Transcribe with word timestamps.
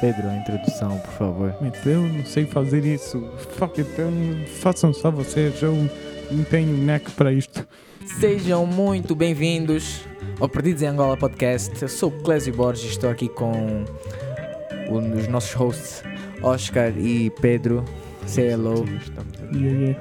Pedro, 0.00 0.28
a 0.28 0.36
introdução, 0.36 0.98
por 0.98 1.12
favor. 1.12 1.54
Eu 1.84 2.02
não 2.02 2.24
sei 2.24 2.44
fazer 2.46 2.84
isso. 2.84 3.20
Fuck 3.56 3.80
it, 3.80 3.90
eu 3.98 4.10
não- 4.10 4.46
façam 4.46 4.92
só 4.92 5.10
vocês. 5.10 5.60
Eu 5.62 5.74
não 6.30 6.44
tenho 6.44 6.76
neck 6.76 7.10
para 7.12 7.32
isto. 7.32 7.66
Sejam 8.20 8.66
muito 8.66 9.14
bem-vindos 9.14 10.02
ao 10.38 10.48
Perdidos 10.48 10.82
em 10.82 10.86
Angola 10.86 11.16
Podcast. 11.16 11.80
Eu 11.80 11.88
sou 11.88 12.10
o 12.10 12.22
Clésio 12.22 12.54
Borges 12.54 12.84
e 12.84 12.88
estou 12.88 13.10
aqui 13.10 13.28
com 13.28 13.84
um 14.90 15.18
os 15.18 15.26
nossos 15.28 15.52
hosts, 15.54 16.02
Oscar 16.42 16.92
e 16.96 17.30
Pedro. 17.40 17.84
Say 18.26 18.48
hello. 18.50 18.84
Yeah, 19.52 19.78
yeah. 19.78 20.00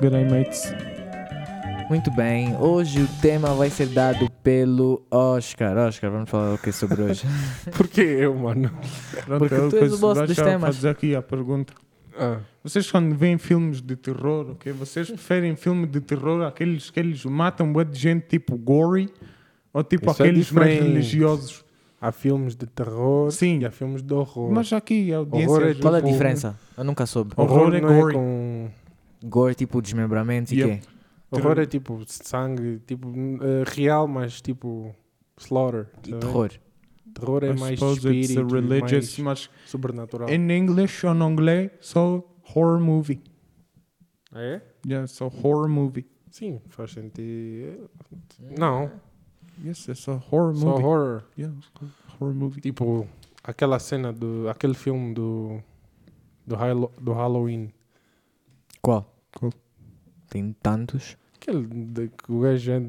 Good 0.00 0.10
day, 0.10 0.24
mates. 0.24 0.91
Muito 1.92 2.10
bem, 2.10 2.56
hoje 2.58 3.02
o 3.02 3.08
tema 3.20 3.52
vai 3.54 3.68
ser 3.68 3.86
dado 3.88 4.30
pelo 4.42 5.02
Oscar. 5.10 5.76
Oscar, 5.76 6.10
vamos 6.10 6.30
falar 6.30 6.54
o 6.54 6.58
que 6.58 6.72
sobre 6.72 7.02
hoje? 7.02 7.26
Porque 7.76 8.00
eu, 8.00 8.34
mano. 8.34 8.70
Pronto, 9.26 9.38
Porque 9.40 9.54
eu 9.54 9.68
tu 9.68 9.76
és 9.76 9.92
o 9.92 9.98
boss 9.98 10.18
dos 10.26 10.34
já 10.34 10.42
temas. 10.42 10.74
fazer 10.74 10.88
aqui 10.88 11.14
a 11.14 11.20
pergunta. 11.20 11.74
Ah, 12.18 12.38
Vocês 12.64 12.90
quando 12.90 13.14
veem 13.14 13.36
filmes 13.36 13.82
de 13.82 13.94
terror, 13.94 14.52
ok? 14.52 14.72
Vocês 14.72 15.06
preferem 15.08 15.54
filme 15.54 15.86
de 15.86 16.00
terror 16.00 16.42
aqueles 16.46 16.88
que 16.88 16.98
eles 16.98 17.26
matam 17.26 17.70
bué 17.70 17.84
de 17.84 17.98
gente 17.98 18.26
tipo 18.26 18.56
gory 18.56 19.10
ou 19.70 19.84
tipo 19.84 20.10
Isso 20.10 20.22
é 20.22 20.26
aqueles 20.28 20.50
mais 20.50 20.68
diferente. 20.70 20.92
religiosos? 20.92 21.64
há 22.00 22.10
filmes 22.10 22.56
de 22.56 22.66
terror 22.66 23.30
Sim. 23.30 23.58
e 23.60 23.66
há 23.66 23.70
filmes 23.70 24.02
de 24.02 24.14
horror. 24.14 24.50
Mas 24.50 24.72
aqui 24.72 25.12
a 25.12 25.18
audiência 25.18 25.50
Horror 25.50 25.68
é. 25.68 25.74
Qual 25.74 25.94
é 25.94 25.98
a 25.98 26.00
Tipo- 26.00 26.12
diferença? 26.12 26.58
Eu 26.76 26.84
nunca 26.84 27.04
soube. 27.04 27.32
horror 27.36 27.74
é 27.74 27.80
não 27.82 27.88
gory. 28.00 28.14
com... 28.14 28.68
Gore, 29.24 29.54
tipo 29.54 29.80
desmembramento 29.80 30.52
e 30.52 30.58
Yep. 30.62 30.80
quê? 30.80 30.88
Horror 31.32 31.58
é 31.60 31.66
tipo 31.66 32.02
sangue, 32.06 32.80
tipo 32.86 33.08
eh, 33.40 33.64
real, 33.66 34.06
mas 34.06 34.40
tipo 34.40 34.94
slaughter. 35.38 35.88
E 36.06 36.10
tá 36.10 36.10
bem? 36.10 36.18
terror. 36.20 36.50
Terror 37.14 37.44
é 37.44 37.50
I 37.52 37.58
mais 37.58 37.78
suppose 37.78 37.98
it's 37.98 38.06
a 38.06 38.12
espírito, 38.40 38.54
religious, 38.54 39.18
mais 39.18 39.48
mas 39.48 39.50
sobrenatural. 39.70 40.28
in 40.30 40.50
English 40.50 41.06
ou 41.06 41.14
em 41.14 41.22
inglês 41.32 41.70
só 41.80 42.22
horror 42.54 42.80
movie. 42.80 43.20
É? 44.34 44.60
Yeah, 44.86 45.06
so 45.06 45.26
horror 45.26 45.68
movie. 45.68 46.06
Sim, 46.30 46.60
faz 46.68 46.92
sentido. 46.92 47.90
Não, 48.58 48.90
Yes, 49.62 49.86
it's 49.88 50.08
a 50.08 50.14
horror 50.30 50.54
só 50.56 50.66
movie. 50.66 50.84
horror. 50.84 51.24
Yeah, 51.38 51.54
horror 52.18 52.34
movie. 52.34 52.60
Tipo, 52.62 53.06
aquela 53.44 53.78
cena 53.78 54.12
do. 54.12 54.48
aquele 54.48 54.74
filme 54.74 55.12
do. 55.14 55.60
do, 56.46 56.56
do 57.00 57.12
Halloween. 57.12 57.70
Qual? 58.80 59.06
Qual? 59.38 59.52
Tem 60.30 60.52
tantos. 60.62 61.16
Aquele 61.42 61.66
de 61.66 62.08
que 62.08 62.30
o 62.32 62.40
gajo 62.40 62.70
é- 62.70 62.82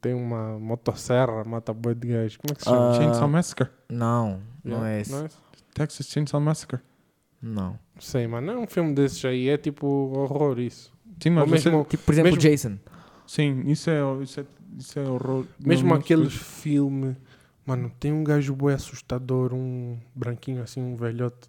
tem 0.00 0.12
uma 0.14 0.58
motosserra, 0.58 1.42
mata 1.44 1.72
boi 1.72 1.94
de 1.94 2.08
gajo. 2.08 2.38
Como 2.38 2.52
é 2.52 2.54
que 2.54 2.62
se 2.62 2.68
Ah, 2.68 2.72
chama? 2.72 2.94
Chainsaw 2.94 3.28
Massacre. 3.28 3.68
Não, 3.88 4.40
não 4.62 4.72
Yeah, 4.72 4.90
é 4.90 5.00
esse. 5.00 5.12
Não 5.12 5.22
é 5.22 5.26
esse? 5.26 5.36
Texas 5.72 6.06
Chainsaw 6.08 6.40
Massacre. 6.40 6.80
Não. 7.40 7.70
Não 7.94 8.00
sei, 8.00 8.26
mano. 8.26 8.50
É 8.52 8.56
um 8.58 8.66
filme 8.66 8.92
desses 8.94 9.24
aí. 9.24 9.48
É 9.48 9.56
tipo 9.56 9.86
horror 9.86 10.58
isso. 10.58 10.92
Sim, 11.22 11.30
mas 11.30 11.42
Ou 11.44 11.48
você- 11.58 11.70
mesmo, 11.70 11.84
Tipo, 11.88 12.02
por 12.04 12.12
exemplo, 12.12 12.30
Mesmo- 12.32 12.40
Jason. 12.42 12.78
sim, 13.26 13.62
isso 13.66 13.88
é, 13.88 14.00
isso 14.22 14.40
é, 14.40 14.44
isso 14.78 14.98
é 14.98 15.02
horror. 15.08 15.46
mesmo 15.64 15.88
Não, 15.90 15.96
aqueles 15.96 16.34
mas- 16.34 16.42
filmes. 16.62 17.16
Mano, 17.64 17.90
tem 17.98 18.12
um 18.12 18.22
gajo 18.22 18.54
boi 18.54 18.74
assustador, 18.74 19.54
um 19.54 19.96
branquinho 20.14 20.62
assim, 20.62 20.82
um 20.82 20.94
velhote 20.96 21.48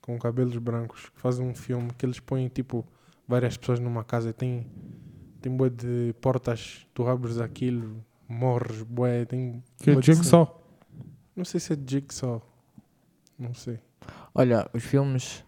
com 0.00 0.18
cabelos 0.18 0.56
brancos, 0.56 1.10
que 1.10 1.20
faz 1.20 1.38
um 1.38 1.54
filme 1.54 1.90
que 1.98 2.06
eles 2.06 2.18
põem 2.20 2.48
tipo 2.48 2.82
várias 3.28 3.54
pessoas 3.56 3.78
numa 3.78 4.02
casa 4.04 4.30
e 4.30 4.32
tem, 4.32 4.66
tem 5.44 5.54
bué 5.54 5.68
de 5.68 6.14
portas, 6.22 6.86
tu 6.94 7.06
abres 7.06 7.38
aquilo, 7.38 8.02
morres, 8.26 8.80
bué, 8.82 9.26
tem. 9.26 9.62
Que 9.78 9.90
é 9.90 9.94
de- 9.94 10.00
Jigsaw. 10.06 10.62
Não 11.36 11.44
sei 11.44 11.60
se 11.60 11.74
é 11.74 11.76
Jigsaw. 11.86 12.40
Não 13.38 13.52
sei. 13.52 13.78
Olha, 14.34 14.66
os 14.72 14.82
filmes, 14.82 15.44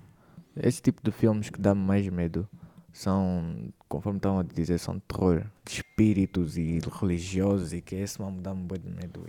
esse 0.55 0.83
tipo 0.83 1.01
de 1.03 1.11
filmes 1.11 1.49
que 1.49 1.59
dá-me 1.59 1.81
mais 1.81 2.07
medo 2.11 2.47
são, 2.93 3.73
conforme 3.89 4.19
estão 4.19 4.39
a 4.39 4.43
dizer, 4.43 4.77
são 4.79 4.99
terror 5.01 5.47
de 5.65 5.73
espíritos 5.73 6.59
e 6.59 6.79
religiosos 7.01 7.73
e 7.73 7.81
que 7.81 7.95
esse 7.95 8.21
mesmo 8.21 8.43
dá-me 8.43 8.65
bué 8.65 8.77
de 8.77 8.91
medo. 8.91 9.25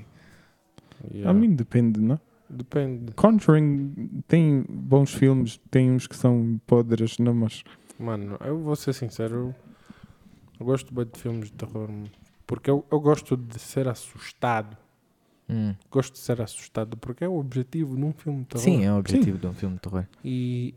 Yeah. 1.14 1.30
A 1.30 1.34
mim 1.34 1.56
depende, 1.56 2.02
não? 2.02 2.20
Depende. 2.50 3.14
Conjuring 3.14 4.22
tem 4.28 4.66
bons 4.68 5.14
filmes, 5.14 5.62
tem 5.72 5.92
uns 5.92 6.08
que 6.08 6.16
são 6.16 6.60
podres, 6.68 7.20
não, 7.20 7.34
mas 7.34 7.64
Mano, 7.98 8.38
eu 8.42 8.60
vou 8.60 8.76
ser 8.76 8.94
sincero, 8.94 9.56
eu, 10.60 10.66
gosto 10.66 10.94
bem 10.94 11.06
de 11.06 11.20
filmes 11.20 11.46
de 11.46 11.54
terror, 11.54 11.90
porque 12.46 12.70
eu, 12.70 12.86
eu 12.92 13.00
gosto 13.00 13.36
de 13.36 13.60
ser 13.60 13.88
assustado. 13.88 14.78
Hum. 15.50 15.74
Gosto 15.90 16.14
de 16.14 16.20
ser 16.20 16.42
assustado, 16.42 16.98
porque 16.98 17.24
é 17.24 17.28
o 17.28 17.38
objetivo 17.38 17.96
num 17.98 18.12
filme 18.12 18.40
de 18.40 18.46
terror. 18.48 18.64
Sim, 18.64 18.84
é 18.84 18.92
o 18.92 18.98
objetivo 18.98 19.38
de 19.38 19.48
um 19.48 19.54
filme 19.54 19.76
de 19.76 19.82
terror. 19.82 20.06
E 20.24 20.76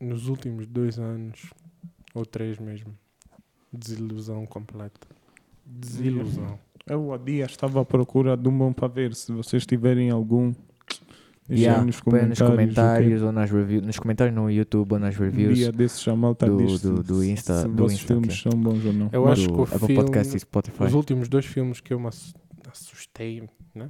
nos 0.00 0.28
últimos 0.28 0.66
dois 0.66 0.98
anos, 0.98 1.50
ou 2.14 2.24
três 2.24 2.58
mesmo, 2.58 2.96
desilusão 3.72 4.46
completa. 4.46 5.08
Desilusão. 5.64 6.58
eu 6.86 7.12
há 7.12 7.18
dias 7.18 7.50
estava 7.50 7.80
à 7.80 7.84
procura 7.84 8.36
de 8.36 8.48
um 8.48 8.56
bom 8.56 8.72
para 8.72 8.88
ver. 8.88 9.14
Se 9.14 9.32
vocês 9.32 9.66
tiverem 9.66 10.10
algum, 10.10 10.52
Yeah, 11.48 11.84
nos 11.84 12.00
comentários. 12.00 12.38
nos 12.38 12.40
é. 12.40 12.50
comentários 12.50 13.22
ou 13.22 13.32
nas 13.32 13.50
reviews, 13.50 13.86
nos 13.86 13.98
comentários 13.98 14.34
no 14.34 14.50
YouTube 14.50 14.92
ou 14.94 14.98
nas 14.98 15.14
Um 15.16 15.22
reviews. 15.22 15.56
dia 15.56 15.70
desses 15.72 16.02
já 16.02 16.16
malta 16.16 16.46
do- 16.46 16.56
diz 16.56 16.80
do- 16.82 17.02
do 17.02 17.24
Insta- 17.24 17.62
se 17.62 17.68
do 17.68 17.84
Insta, 17.86 18.06
filmes 18.06 18.40
são 18.42 18.52
bons 18.52 18.84
ou 18.84 18.92
não. 18.92 19.08
Eu 19.12 19.24
Mas- 19.24 19.32
acho 19.38 19.48
do 19.48 19.52
que 19.54 19.60
o 19.60 19.62
Apple 19.62 19.78
filme- 19.78 19.94
Podcast 19.96 20.36
e 20.36 20.40
Spotify. 20.40 20.82
Os 20.84 20.94
últimos 20.94 21.28
dois 21.28 21.46
filmes 21.46 21.80
que 21.80 21.94
eu 21.94 22.00
me 22.00 22.08
ass- 22.08 22.34
assustei, 22.70 23.48
né? 23.74 23.88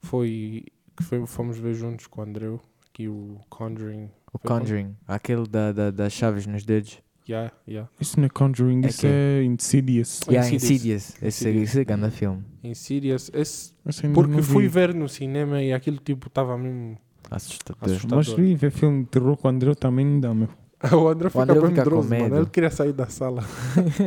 Foi 0.00 0.64
que 0.96 1.02
foi, 1.02 1.26
fomos 1.26 1.58
ver 1.58 1.74
juntos 1.74 2.06
com 2.06 2.20
o 2.20 2.24
Andreu, 2.24 2.60
aqui 2.88 3.08
o 3.08 3.38
Conjuring. 3.48 4.10
O 4.32 4.38
Conjuring, 4.38 4.94
aquele 5.08 5.46
da, 5.48 5.72
da, 5.72 5.90
das 5.90 6.12
chaves 6.12 6.46
nos 6.46 6.64
dedos. 6.64 7.00
Yeah, 7.26 7.50
yeah. 7.66 7.88
Isso 7.98 8.18
não 8.20 8.26
é 8.26 8.28
Conjuring, 8.28 8.84
É 8.84 8.88
isso 8.88 9.00
que- 9.00 9.06
é 9.06 9.42
Insidious. 9.44 10.20
Yeah, 10.28 10.48
Insidious. 10.54 10.72
Insidious. 10.72 11.22
Esse, 11.22 11.26
Insidious. 11.48 11.68
esse 11.70 11.80
é 11.80 11.84
grande 11.84 12.10
filme. 12.10 12.44
Insidious. 12.62 13.30
Esse, 13.32 13.72
porque 14.12 14.42
fui 14.42 14.68
ver 14.68 14.94
no 14.94 15.08
cinema 15.08 15.62
e 15.62 15.72
aquilo 15.72 15.96
tipo 15.98 16.26
estava 16.28 16.58
mesmo. 16.58 16.98
Assustador. 17.30 17.82
Assustador. 17.90 18.16
Mas 18.18 18.28
vi 18.32 18.54
ver 18.54 18.70
filme 18.70 19.04
de 19.04 19.08
terror 19.10 19.36
com 19.38 19.48
o 19.48 19.50
André 19.50 19.74
também 19.74 20.04
não 20.04 20.20
dá, 20.20 20.34
meu. 20.34 20.48
O 20.92 21.08
André 21.08 21.30
fica 21.30 21.42
André 21.44 21.54
bem 21.60 21.70
fica 21.70 21.84
com 21.84 21.90
medroso, 22.02 22.08
mano. 22.10 22.36
Ele 22.36 22.46
queria 22.50 22.70
sair 22.70 22.92
da 22.92 23.06
sala. 23.06 23.42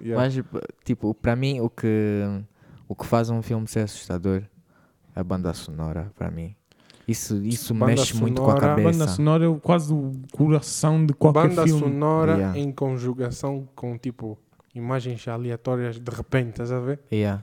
Yeah. 0.00 0.16
Mas, 0.16 0.60
tipo, 0.84 1.12
para 1.12 1.34
mim, 1.34 1.58
o 1.60 1.68
que, 1.68 2.22
o 2.86 2.94
que 2.94 3.04
faz 3.04 3.30
um 3.30 3.42
filme 3.42 3.66
ser 3.66 3.80
assustador 3.80 4.42
é 5.12 5.20
a 5.20 5.24
banda 5.24 5.52
sonora, 5.52 6.12
para 6.16 6.30
mim. 6.30 6.54
Isso, 7.08 7.42
isso 7.42 7.72
Banda 7.72 7.86
mexe 7.86 8.14
muito 8.14 8.42
com 8.42 8.50
a 8.50 8.54
sonora- 8.54 8.72
A 8.72 8.76
banda 8.76 8.82
cabeça. 8.98 9.08
sonora 9.08 9.46
é 9.50 9.58
quase 9.60 9.92
o 9.94 10.12
coração 10.30 11.06
de 11.06 11.14
qualquer 11.14 11.48
Banda 11.48 11.64
filme. 11.64 11.80
sonora 11.80 12.32
Yeah. 12.36 12.58
em 12.58 12.70
conjugação 12.70 13.66
com 13.74 13.96
tipo 13.96 14.38
imagens 14.74 15.26
aleatórias 15.26 15.98
de 15.98 16.10
repente, 16.14 16.50
estás 16.50 16.70
a 16.70 16.78
ver? 16.80 17.00
Yeah. 17.10 17.42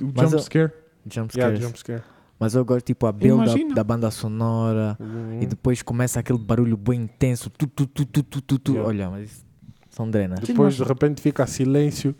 O 0.00 0.06
jump 0.06 0.32
eu- 0.32 0.38
scare. 0.38 0.72
Jump 1.06 1.36
Yeah, 1.36 1.56
scares. 1.56 1.60
jump 1.60 1.78
scare. 1.78 2.02
Mas 2.38 2.54
eu 2.54 2.64
gosto, 2.64 2.86
tipo, 2.86 3.04
a 3.06 3.12
build 3.12 3.74
da 3.74 3.82
banda 3.84 4.10
sonora. 4.10 4.96
Uhum. 4.98 5.42
E 5.42 5.46
depois 5.46 5.82
começa 5.82 6.20
aquele 6.20 6.38
barulho 6.38 6.76
bem 6.76 7.02
intenso. 7.02 7.50
Tu, 7.50 7.66
tu, 7.66 7.86
tu, 7.86 8.06
tu, 8.06 8.22
tu, 8.22 8.40
tu, 8.40 8.58
tu. 8.58 8.72
Yeah. 8.72 8.88
Olha, 8.88 9.10
mas 9.10 9.30
isso 9.30 9.44
são 9.90 10.08
drenas. 10.08 10.40
Depois 10.40 10.74
de 10.76 10.82
repente 10.84 11.20
fica 11.20 11.46
silêncio 11.46 12.14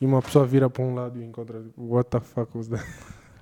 e 0.00 0.06
uma 0.06 0.20
pessoa 0.22 0.46
vira 0.46 0.68
para 0.70 0.84
um 0.84 0.94
lado 0.94 1.18
e 1.20 1.24
encontra 1.24 1.62
what 1.76 2.08
the 2.10 2.20
fuck 2.20 2.56
was 2.56 2.68
that? 2.68 2.84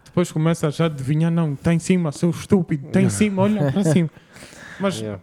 Depois 0.09 0.33
começa 0.33 0.71
já 0.71 0.85
a 0.85 0.87
adivinhar, 0.87 1.31
não, 1.31 1.53
está 1.53 1.73
em 1.73 1.79
cima, 1.79 2.11
seu 2.13 2.31
estúpido, 2.31 2.87
está 2.89 3.01
em 3.01 3.09
cima, 3.11 3.43
olha 3.43 3.71
para 3.73 3.85
cima. 3.85 4.11
Mas 4.81 5.01
Yeah. 5.01 5.21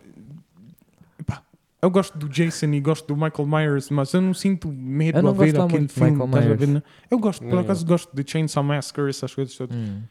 eu 1.81 1.89
gosto 1.89 2.17
do 2.17 2.27
Jason 2.29 2.67
e 2.67 2.79
gosto 2.79 3.07
do 3.07 3.15
Michael 3.15 3.47
Myers, 3.47 3.89
mas 3.89 4.13
eu 4.13 4.21
não 4.21 4.33
sinto 4.33 4.67
medo 4.71 5.17
Eu 5.19 5.23
não 5.23 5.29
a 5.31 5.33
ver 5.33 5.59
aquele 5.59 5.87
filme. 5.87 6.11
Michael 6.11 6.25
estás 6.29 6.51
a 6.51 6.55
ver, 6.55 6.67
né? 6.67 6.83
Eu 7.11 7.19
gosto, 7.19 7.45
por 7.45 7.59
acaso 7.59 7.85
gosto 7.85 8.15
de 8.15 8.29
Chainsaw 8.29 8.63
Massacre, 8.63 9.09
essas 9.09 9.33
coisas 9.33 9.55
todas. 9.55 9.75
Hum. 9.77 10.01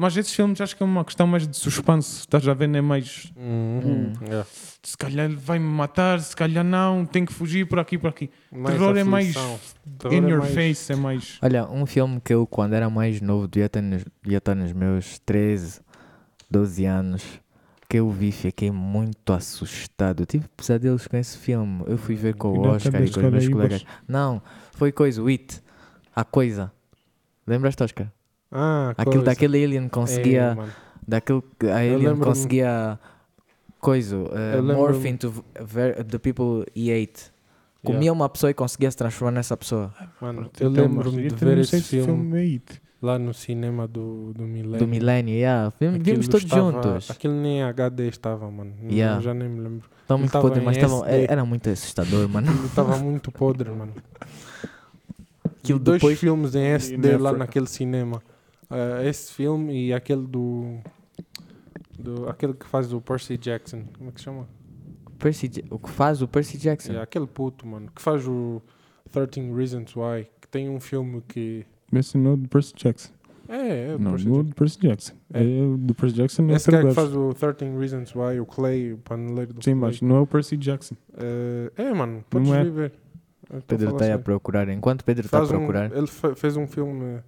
Mas 0.00 0.16
esses 0.16 0.32
filmes 0.34 0.58
acho 0.62 0.74
que 0.74 0.82
é 0.82 0.86
uma 0.86 1.04
questão 1.04 1.26
mais 1.26 1.46
de 1.46 1.54
suspense, 1.54 2.20
estás 2.20 2.48
a 2.48 2.54
ver, 2.54 2.74
é 2.74 2.80
mais 2.80 3.30
Uhum. 3.36 3.80
Hum. 3.84 4.12
Yeah. 4.24 4.46
se 4.82 4.96
calhar 4.96 5.26
ele 5.26 5.36
vai 5.36 5.58
me 5.58 5.66
matar, 5.66 6.18
se 6.20 6.34
calhar 6.34 6.64
não, 6.64 7.04
tem 7.04 7.26
que 7.26 7.32
fugir 7.34 7.66
por 7.66 7.78
aqui 7.78 7.98
por 7.98 8.08
aqui. 8.08 8.30
Mais 8.50 8.76
Terror 8.78 8.96
é 8.96 9.04
mais 9.04 9.36
aflição. 9.36 9.60
Terror 9.98 10.14
in 10.14 10.24
é 10.26 10.30
your 10.30 10.38
mais- 10.40 10.54
face, 10.54 10.92
é 10.92 10.96
mais. 10.96 11.38
Olha, 11.42 11.68
um 11.68 11.84
filme 11.84 12.18
que 12.18 12.32
eu, 12.32 12.46
quando 12.46 12.72
era 12.72 12.88
mais 12.88 13.20
novo, 13.20 13.46
devia 13.46 13.66
estar 13.66 13.82
nos, 13.82 14.02
devia 14.22 14.38
estar 14.38 14.54
nos 14.54 14.72
meus 14.72 15.18
13, 15.18 15.82
12 16.50 16.86
anos, 16.86 17.22
que 17.86 17.98
eu 17.98 18.08
vi, 18.10 18.32
fiquei 18.32 18.70
muito 18.70 19.34
assustado. 19.34 20.22
Eu 20.22 20.26
tive 20.26 20.48
pesadelos 20.56 21.06
com 21.06 21.18
esse 21.18 21.36
filme. 21.36 21.84
Eu 21.86 21.98
fui 21.98 22.14
ver 22.14 22.36
com 22.36 22.48
o 22.56 22.62
Oscar 22.68 23.02
e 23.04 23.10
com 23.10 23.20
os 23.20 23.30
meus 23.32 23.48
colegas. 23.48 23.84
Não, 24.08 24.40
foi 24.72 24.92
coisa, 24.92 25.22
o 25.22 25.26
It, 25.26 25.60
a 26.16 26.24
coisa. 26.24 26.72
Lembras-te, 27.46 27.82
Oscar? 27.82 28.10
Ah, 28.52 28.90
Aquilo 28.96 29.12
coisa. 29.16 29.24
daquele 29.26 29.64
alien 29.64 29.84
É, 29.86 29.88
conseguia. 29.88 30.54
mano. 30.54 30.72
daquele 31.06 31.42
que 31.58 31.66
a 31.66 31.68
Eu 31.68 31.74
alien 31.76 31.96
lembro-me- 31.98 32.24
conseguia. 32.24 32.98
Coisa, 33.80 34.16
uh, 34.16 34.20
Eu 34.28 34.60
lembro-me- 34.60 34.74
morph 34.74 35.04
into 35.06 35.44
ver- 35.60 36.04
the 36.04 36.18
people 36.18 36.66
he 36.76 36.92
ate. 36.92 37.30
Comia 37.82 38.00
Yeah. 38.00 38.12
uma 38.12 38.28
pessoa 38.28 38.50
e 38.50 38.54
conseguia 38.54 38.90
se 38.90 38.96
transformar 38.96 39.30
nessa 39.32 39.56
pessoa. 39.56 39.90
Mano, 40.20 40.50
Então, 40.54 40.66
eu 40.66 40.70
lembro-me 40.70 41.22
mas 41.24 41.32
de 41.34 41.42
eu 41.44 41.48
ver 41.48 41.58
esse 41.58 41.80
se 41.80 41.98
o 42.00 42.04
filme. 42.04 42.56
é. 42.58 42.60
Lá 43.00 43.18
no 43.18 43.32
cinema 43.32 43.88
do, 43.88 44.34
do 44.34 44.42
Milênio. 44.44 44.78
Do 44.78 44.86
Milênio, 44.86 45.34
yeah. 45.34 45.72
Vimos, 45.80 45.98
vimos 46.02 46.28
todos 46.28 46.44
estava- 46.44 46.60
juntos. 46.60 47.10
Aquilo 47.10 47.32
nem 47.32 47.62
HD 47.62 48.08
estava, 48.08 48.50
mano. 48.50 48.74
Yeah. 48.90 49.18
Já 49.22 49.32
nem 49.32 49.48
me 49.48 49.60
lembro. 49.60 49.88
Estão 50.02 50.18
muito 50.18 50.36
em 50.58 50.60
mas 50.62 50.76
estavam- 50.76 51.06
SD. 51.06 51.32
era 51.32 51.44
muito 51.46 51.70
assustador, 51.70 52.28
mano. 52.28 52.52
Estava 52.66 52.98
muito 52.98 53.32
podre, 53.32 53.70
mano. 53.70 53.94
Aquilo 55.62 55.78
dois 55.78 56.00
depois. 56.00 56.18
filmes 56.20 56.54
em 56.54 56.64
SD 56.66 57.16
lá 57.16 57.32
naquele 57.32 57.66
cinema. 57.66 58.22
Ah, 58.70 59.04
esse 59.04 59.32
filme 59.32 59.88
e 59.88 59.92
aquele 59.92 60.26
do, 60.26 60.78
do. 61.98 62.28
Aquele 62.28 62.54
que 62.54 62.66
faz 62.66 62.92
o 62.92 63.00
Percy 63.00 63.36
Jackson. 63.36 63.84
Como 63.98 64.10
é 64.10 64.12
que 64.12 64.20
chama? 64.20 64.48
Percy, 65.18 65.50
o 65.70 65.78
que 65.78 65.90
faz 65.90 66.22
o 66.22 66.28
Percy 66.28 66.56
Jackson? 66.56 66.90
Yeah, 66.92 67.04
aquele 67.04 67.26
puto, 67.26 67.66
mano. 67.66 67.90
Que 67.94 68.00
faz 68.00 68.26
o 68.26 68.62
13 69.10 69.52
Reasons 69.52 69.94
Why. 69.94 70.26
Que 70.40 70.48
tem 70.48 70.68
um 70.70 70.80
filme 70.80 71.22
que. 71.28 71.66
Esse 71.92 72.16
não 72.16 72.34
é 72.34 72.36
do 72.36 72.48
Percy 72.48 72.72
Jackson. 72.76 73.12
É, 73.48 73.90
é 73.90 73.96
o 73.96 73.98
Não, 73.98 74.12
Percy 74.12 74.28
não 74.28 74.34
é 74.34 74.36
Jackson. 74.36 74.48
do 74.50 74.54
Percy 74.54 74.78
Jackson. 74.80 75.14
É. 75.34 75.42
É 75.42 75.62
o 75.62 75.76
do 75.76 75.94
Percy 75.94 76.14
Jackson 76.16 76.42
é 76.48 76.52
Esse 76.54 76.70
cara 76.70 76.86
que 76.88 76.94
faz 76.94 77.14
o 77.16 77.34
13 77.34 77.76
Reasons 77.76 78.14
Why, 78.14 78.38
o 78.40 78.46
Clay, 78.46 78.92
o 78.92 78.98
paneleiro 78.98 79.52
do 79.52 79.62
Sim, 79.64 79.72
Clay. 79.72 79.90
mas 79.90 80.00
não 80.00 80.16
é 80.16 80.20
o 80.20 80.26
Percy 80.26 80.56
Jackson. 80.56 80.94
Eh, 81.18 81.72
é, 81.76 81.92
mano, 81.92 82.24
podes 82.30 82.48
Não 82.48 82.54
é? 82.54 82.60
a 82.60 83.60
Pedro 83.66 83.90
está 83.90 84.04
a 84.04 84.08
sério. 84.08 84.22
procurar. 84.22 84.68
Enquanto 84.68 85.04
Pedro 85.04 85.26
está 85.26 85.38
a 85.38 85.40
Faz 85.40 85.50
um- 85.52 85.56
procurar. 85.58 85.90
ele 85.94 86.06
fe- 86.06 86.34
fez 86.36 86.56
um 86.56 86.68
filme, 86.68 87.18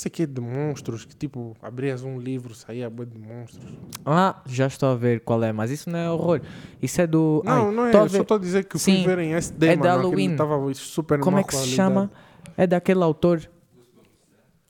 sei 0.00 0.08
o 0.08 0.12
que, 0.12 0.26
de 0.26 0.40
monstros, 0.40 1.04
que 1.04 1.14
tipo, 1.14 1.56
abrias 1.62 2.02
um 2.02 2.18
livro, 2.18 2.54
saía 2.54 2.88
bué 2.90 3.06
de 3.06 3.18
monstros. 3.18 3.72
Ah, 4.04 4.42
já 4.46 4.66
estou 4.66 4.88
a 4.90 4.94
ver 4.96 5.20
qual 5.20 5.42
é, 5.44 5.52
mas 5.52 5.70
isso 5.70 5.88
não 5.90 5.98
é 5.98 6.10
horror. 6.10 6.40
Isso 6.82 7.00
é 7.00 7.06
do. 7.06 7.42
Não, 7.44 7.68
Ai, 7.68 7.74
não 7.74 7.86
é, 7.86 7.90
tô 7.90 7.98
a 7.98 8.00
eu 8.02 8.08
só 8.08 8.12
ver- 8.16 8.22
estou 8.22 8.36
a 8.36 8.40
dizer 8.40 8.64
que 8.64 8.78
Sim, 8.78 9.04
fui 9.04 9.14
ver 9.14 9.18
em 9.24 9.34
SD, 9.34 9.66
é 9.66 9.76
mano, 9.76 9.88
aquilo 9.90 10.02
Halloween. 10.02 10.36
Tava 10.36 10.74
super 10.74 11.20
Como 11.20 11.38
é 11.38 11.44
que 11.44 11.54
se 11.54 11.68
chama? 11.68 12.10
É 12.56 12.66
daquele 12.66 13.02
autor. 13.02 13.40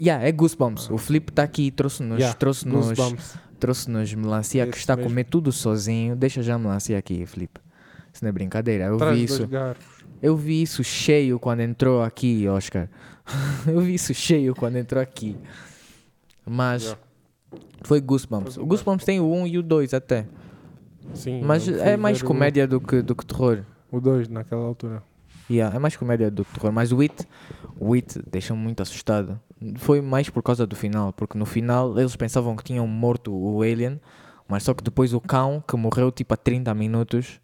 Yeah, 0.00 0.26
é 0.26 0.32
Goosebumps. 0.32 0.88
O 0.90 0.96
Felipe 0.98 1.30
está 1.30 1.42
aqui 1.42 1.66
e 1.66 1.70
trouxe-nos 1.70 2.18
Yeah, 2.18 2.36
trouxe 2.38 2.66
-nos, 2.66 2.86
Goosebumps. 2.88 3.34
trouxe 3.58 3.90
-nos 3.90 4.14
melancia 4.14 4.64
que 4.64 4.70
Esse 4.72 4.80
está 4.80 4.94
a 4.94 4.96
mesmo. 4.96 5.10
comer 5.10 5.24
tudo 5.24 5.52
sozinho. 5.52 6.16
Deixa 6.16 6.42
já 6.42 6.54
a 6.54 6.58
melancia 6.58 6.96
aqui, 6.98 7.24
Felipe. 7.26 7.60
Isso 8.12 8.24
não 8.24 8.30
é 8.30 8.32
brincadeira. 8.32 8.84
Eu 8.86 8.96
Traz 8.96 9.16
vi 9.18 9.24
isso. 9.24 9.46
garfos. 9.46 9.99
Eu 10.22 10.36
vi 10.36 10.62
isso 10.62 10.82
cheio 10.84 11.38
quando 11.38 11.60
entrou 11.60 12.02
aqui, 12.02 12.46
Oscar. 12.48 12.88
eu 13.66 13.80
vi 13.80 13.94
isso 13.94 14.12
cheio 14.14 14.54
quando 14.54 14.76
entrou 14.76 15.02
aqui. 15.02 15.36
Mas 16.46 16.82
Yeah. 16.82 17.00
foi 17.82 18.00
Goosebumps. 18.00 18.56
O 18.56 18.66
Goosebumps 18.66 19.04
tem 19.04 19.20
o 19.20 19.30
1 19.32 19.46
e 19.46 19.58
o 19.58 19.62
2 19.62 19.94
até. 19.94 20.26
Sim, 21.14 21.42
Mas 21.42 21.66
é 21.68 21.96
mais 21.96 22.22
o- 22.22 22.24
comédia 22.24 22.66
do 22.66 22.80
que, 22.80 23.02
do 23.02 23.14
que 23.14 23.24
terror. 23.26 23.62
O 23.90 24.00
2 24.00 24.28
naquela 24.28 24.62
altura. 24.64 25.02
Yeah, 25.50 25.74
é 25.74 25.78
mais 25.80 25.96
comédia 25.96 26.30
do 26.30 26.44
que 26.44 26.52
terror. 26.54 26.70
Mas 26.72 26.92
o 26.92 27.00
It, 27.00 27.26
o 27.78 27.94
It 27.94 28.20
deixa-me 28.30 28.60
muito 28.60 28.82
assustado. 28.82 29.40
Foi 29.78 30.00
mais 30.00 30.30
por 30.30 30.42
causa 30.42 30.66
do 30.66 30.76
final. 30.76 31.12
Porque 31.12 31.36
no 31.36 31.44
final 31.44 31.98
eles 31.98 32.14
pensavam 32.14 32.54
que 32.54 32.62
tinham 32.62 32.86
morto 32.86 33.32
o 33.32 33.62
Alien. 33.62 34.00
Mas 34.48 34.62
só 34.64 34.74
que 34.74 34.82
depois 34.84 35.12
o 35.12 35.20
cão, 35.20 35.62
que 35.66 35.76
morreu 35.76 36.10
tipo 36.12 36.34
a 36.34 36.36
30 36.36 36.72
minutos, 36.74 37.40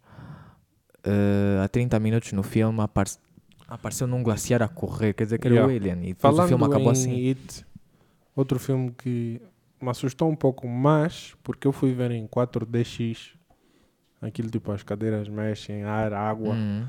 eh, 1.07 1.63
a 1.63 1.67
30 1.67 1.99
minutos 1.99 2.33
no 2.33 2.43
filme, 2.43 2.81
apare- 2.81 3.11
apareceu 3.67 4.05
num 4.07 4.21
glaciar 4.21 4.61
a 4.61 4.67
correr. 4.67 5.13
Quer 5.13 5.23
dizer 5.25 5.39
que 5.39 5.47
era 5.47 5.55
Yeah. 5.55 5.73
o 5.73 5.75
Alien. 5.75 5.97
E 6.03 6.07
depois 6.13 6.19
Falando 6.35 6.45
o 6.45 6.47
filme 6.49 6.63
acabou 6.65 6.89
assim. 6.91 7.29
It, 7.29 7.65
outro 8.35 8.59
filme 8.59 8.91
que 8.97 9.41
me 9.81 9.89
assustou 9.89 10.29
um 10.29 10.35
pouco 10.35 10.67
mais, 10.67 11.33
porque 11.43 11.67
eu 11.67 11.71
fui 11.71 11.93
ver 11.93 12.11
em 12.11 12.27
4DX, 12.27 13.31
aquilo 14.21 14.49
tipo 14.49 14.71
as 14.71 14.83
cadeiras 14.83 15.27
mexem, 15.29 15.83
ar, 15.83 16.11
água, 16.13 16.55
Hum. 16.55 16.85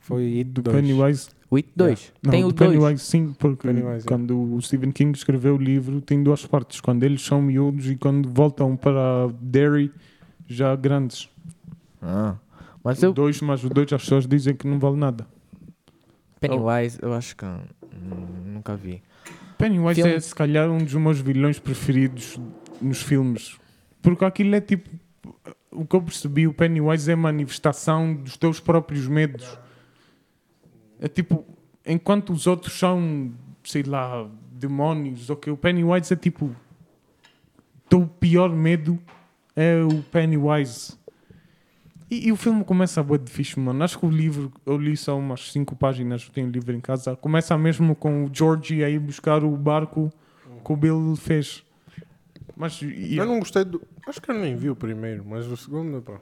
foi 0.00 0.38
It 0.38 0.44
Do 0.50 0.62
2. 0.62 0.76
Pennywise. 0.76 1.28
O 1.50 1.56
It 1.56 1.68
2. 1.76 2.12
Não, 2.22 2.30
Tem 2.30 2.44
o 2.44 2.48
do 2.48 2.54
2. 2.54 2.70
Pennywise 2.72 3.04
sim, 3.04 3.34
porque 3.38 3.68
Pennywise, 3.68 4.06
quando 4.06 4.54
o 4.54 4.60
Stephen 4.62 4.90
King 4.90 5.16
escreveu 5.16 5.54
o 5.54 5.58
livro 5.58 6.00
tem 6.00 6.22
duas 6.22 6.46
partes. 6.46 6.80
Quando 6.80 7.02
eles 7.04 7.20
são 7.22 7.42
miúdos 7.42 7.86
e 7.90 7.96
quando 7.96 8.26
voltam 8.30 8.74
para 8.76 9.28
Derry 9.40 9.92
já 10.48 10.74
grandes. 10.74 11.28
Ah. 12.00 12.36
Mas 12.84 13.02
eu, 13.02 13.12
dois, 13.12 13.40
mas 13.40 13.62
o 13.64 13.68
dois 13.68 13.92
as 13.92 14.02
pessoas 14.02 14.26
dizem 14.26 14.54
que 14.54 14.66
não 14.66 14.78
vale 14.78 14.96
nada. 14.96 15.26
Pennywise, 16.40 16.98
eu 17.00 17.12
acho 17.12 17.36
que 17.36 17.44
hum, 17.44 17.60
nunca 18.46 18.74
vi. 18.76 19.02
Pennywise 19.56 20.00
Filme- 20.02 20.16
é 20.16 20.20
se 20.20 20.34
calhar 20.34 20.68
um 20.68 20.78
dos 20.78 20.94
meus 20.94 21.20
vilões 21.20 21.58
preferidos 21.60 22.38
nos 22.80 23.00
filmes. 23.00 23.56
Porque 24.00 24.24
aquilo 24.24 24.54
é 24.54 24.60
tipo. 24.60 24.90
O 25.70 25.86
que 25.86 25.96
eu 25.96 26.02
percebi, 26.02 26.46
o 26.46 26.52
Pennywise 26.52 27.08
é 27.08 27.14
a 27.14 27.16
manifestação 27.16 28.12
dos 28.14 28.36
teus 28.36 28.58
próprios 28.60 29.06
medos. 29.06 29.58
É 31.00 31.08
tipo, 31.08 31.46
enquanto 31.86 32.30
os 32.32 32.46
outros 32.46 32.78
são, 32.78 33.32
sei 33.64 33.82
lá, 33.84 34.28
demónios, 34.50 35.30
ok, 35.30 35.52
o 35.52 35.56
Pennywise 35.56 36.12
é 36.12 36.16
tipo. 36.16 36.46
O 36.46 37.88
teu 37.88 38.06
pior 38.06 38.50
medo 38.50 38.98
é 39.54 39.80
o 39.82 40.02
Pennywise. 40.04 40.94
E, 42.12 42.26
e 42.28 42.32
o 42.32 42.36
filme 42.36 42.62
começa 42.62 43.00
a 43.00 43.02
boa 43.02 43.18
de 43.18 43.30
fixe, 43.30 43.58
mano. 43.58 43.82
Acho 43.82 43.98
que 43.98 44.04
o 44.04 44.10
livro, 44.10 44.52
eu 44.66 44.76
li 44.76 44.94
só 44.98 45.18
umas 45.18 45.50
5 45.50 45.74
páginas, 45.74 46.24
eu 46.26 46.30
tenho 46.32 46.46
o 46.46 46.50
livro 46.50 46.74
em 46.76 46.80
casa. 46.80 47.16
Começa 47.16 47.56
mesmo 47.56 47.96
com 47.96 48.24
o 48.26 48.30
Georgie 48.30 48.84
a 48.84 48.90
ir 48.90 48.98
buscar 48.98 49.42
o 49.42 49.56
barco 49.56 50.12
que 50.62 50.72
o 50.72 50.76
Bill 50.76 51.16
fez. 51.16 51.64
Mas 52.54 52.82
e- 52.82 53.16
Eu 53.16 53.24
não 53.24 53.38
gostei 53.38 53.64
do. 53.64 53.80
Acho 54.06 54.20
que 54.20 54.30
eu 54.30 54.34
nem 54.34 54.54
vi 54.54 54.68
o 54.68 54.76
primeiro, 54.76 55.24
mas 55.24 55.46
o 55.46 55.56
segundo, 55.56 56.02
pá. 56.02 56.20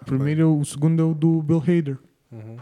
o 0.00 0.04
primeiro, 0.04 0.58
o 0.58 0.64
segundo 0.64 1.00
é 1.00 1.04
o 1.04 1.14
do 1.14 1.40
Bill 1.42 1.58
Hader. 1.62 1.98
Uhum. 2.32 2.56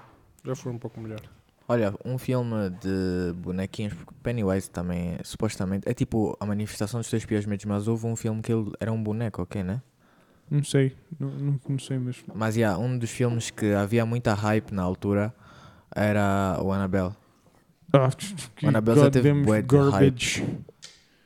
Já 0.44 0.55
foi 0.55 0.72
um 0.72 0.78
pouco 0.78 1.00
melhor. 1.00 1.20
Olha, 1.67 1.94
um 2.05 2.19
filme 2.19 2.69
de 2.82 3.32
bonequinhos, 3.37 3.94
porque 3.94 4.12
Pennywise 4.22 4.69
também, 4.70 5.14
é, 5.14 5.20
supostamente, 5.25 5.88
é 5.88 5.94
tipo 5.94 6.37
a 6.38 6.44
manifestação 6.44 7.00
dos 7.00 7.08
teus 7.08 7.25
piores 7.25 7.46
medos, 7.46 7.64
mas 7.64 7.88
houve 7.88 8.06
um 8.06 8.17
filme 8.17 8.43
que 8.43 8.52
ele 8.52 8.72
era 8.78 8.93
um 8.93 9.02
boneco, 9.02 9.40
ok, 9.40 9.62
né? 9.62 9.81
Não 10.50 10.64
sei, 10.64 10.97
não, 11.19 11.29
não, 11.31 11.61
não 11.69 11.79
sei 11.79 11.99
mesmo. 11.99 12.25
Mas, 12.35 12.56
yeah, 12.56 12.76
um 12.76 12.99
dos 12.99 13.11
filmes 13.11 13.50
que 13.50 13.73
havia 13.73 14.05
muita 14.05 14.35
hype 14.35 14.73
na 14.73 14.82
altura 14.82 15.32
era 15.94 16.58
o 16.62 16.73
Annabelle. 16.73 17.12
Ah, 17.93 18.08
que 18.56 18.67
Annabelle 18.67 19.00
já 19.00 19.11
teve 19.11 19.32
bué 19.32 19.62
de 19.62 19.69
garbage. 19.69 20.43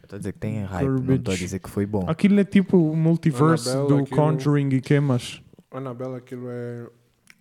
Estou 0.02 0.16
a 0.16 0.18
dizer 0.18 0.32
que 0.34 0.38
tem 0.38 0.62
hype, 0.64 0.86
não 0.86 0.96
estou 0.96 1.12
a 1.12 1.16
Garbage. 1.16 1.38
dizer 1.38 1.58
que 1.58 1.70
foi 1.70 1.86
bom. 1.86 2.04
Aquilo 2.08 2.38
é 2.38 2.44
tipo 2.44 2.76
o 2.76 2.94
multiverse 2.96 3.68
Annabelle, 3.70 3.88
do 3.88 3.98
aquilo- 4.04 4.16
Conjuring 4.16 4.68
e 4.74 4.80
que 4.80 5.00
mais? 5.00 5.42
Annabelle, 5.72 6.16
aquilo 6.16 6.46
é 6.48 6.86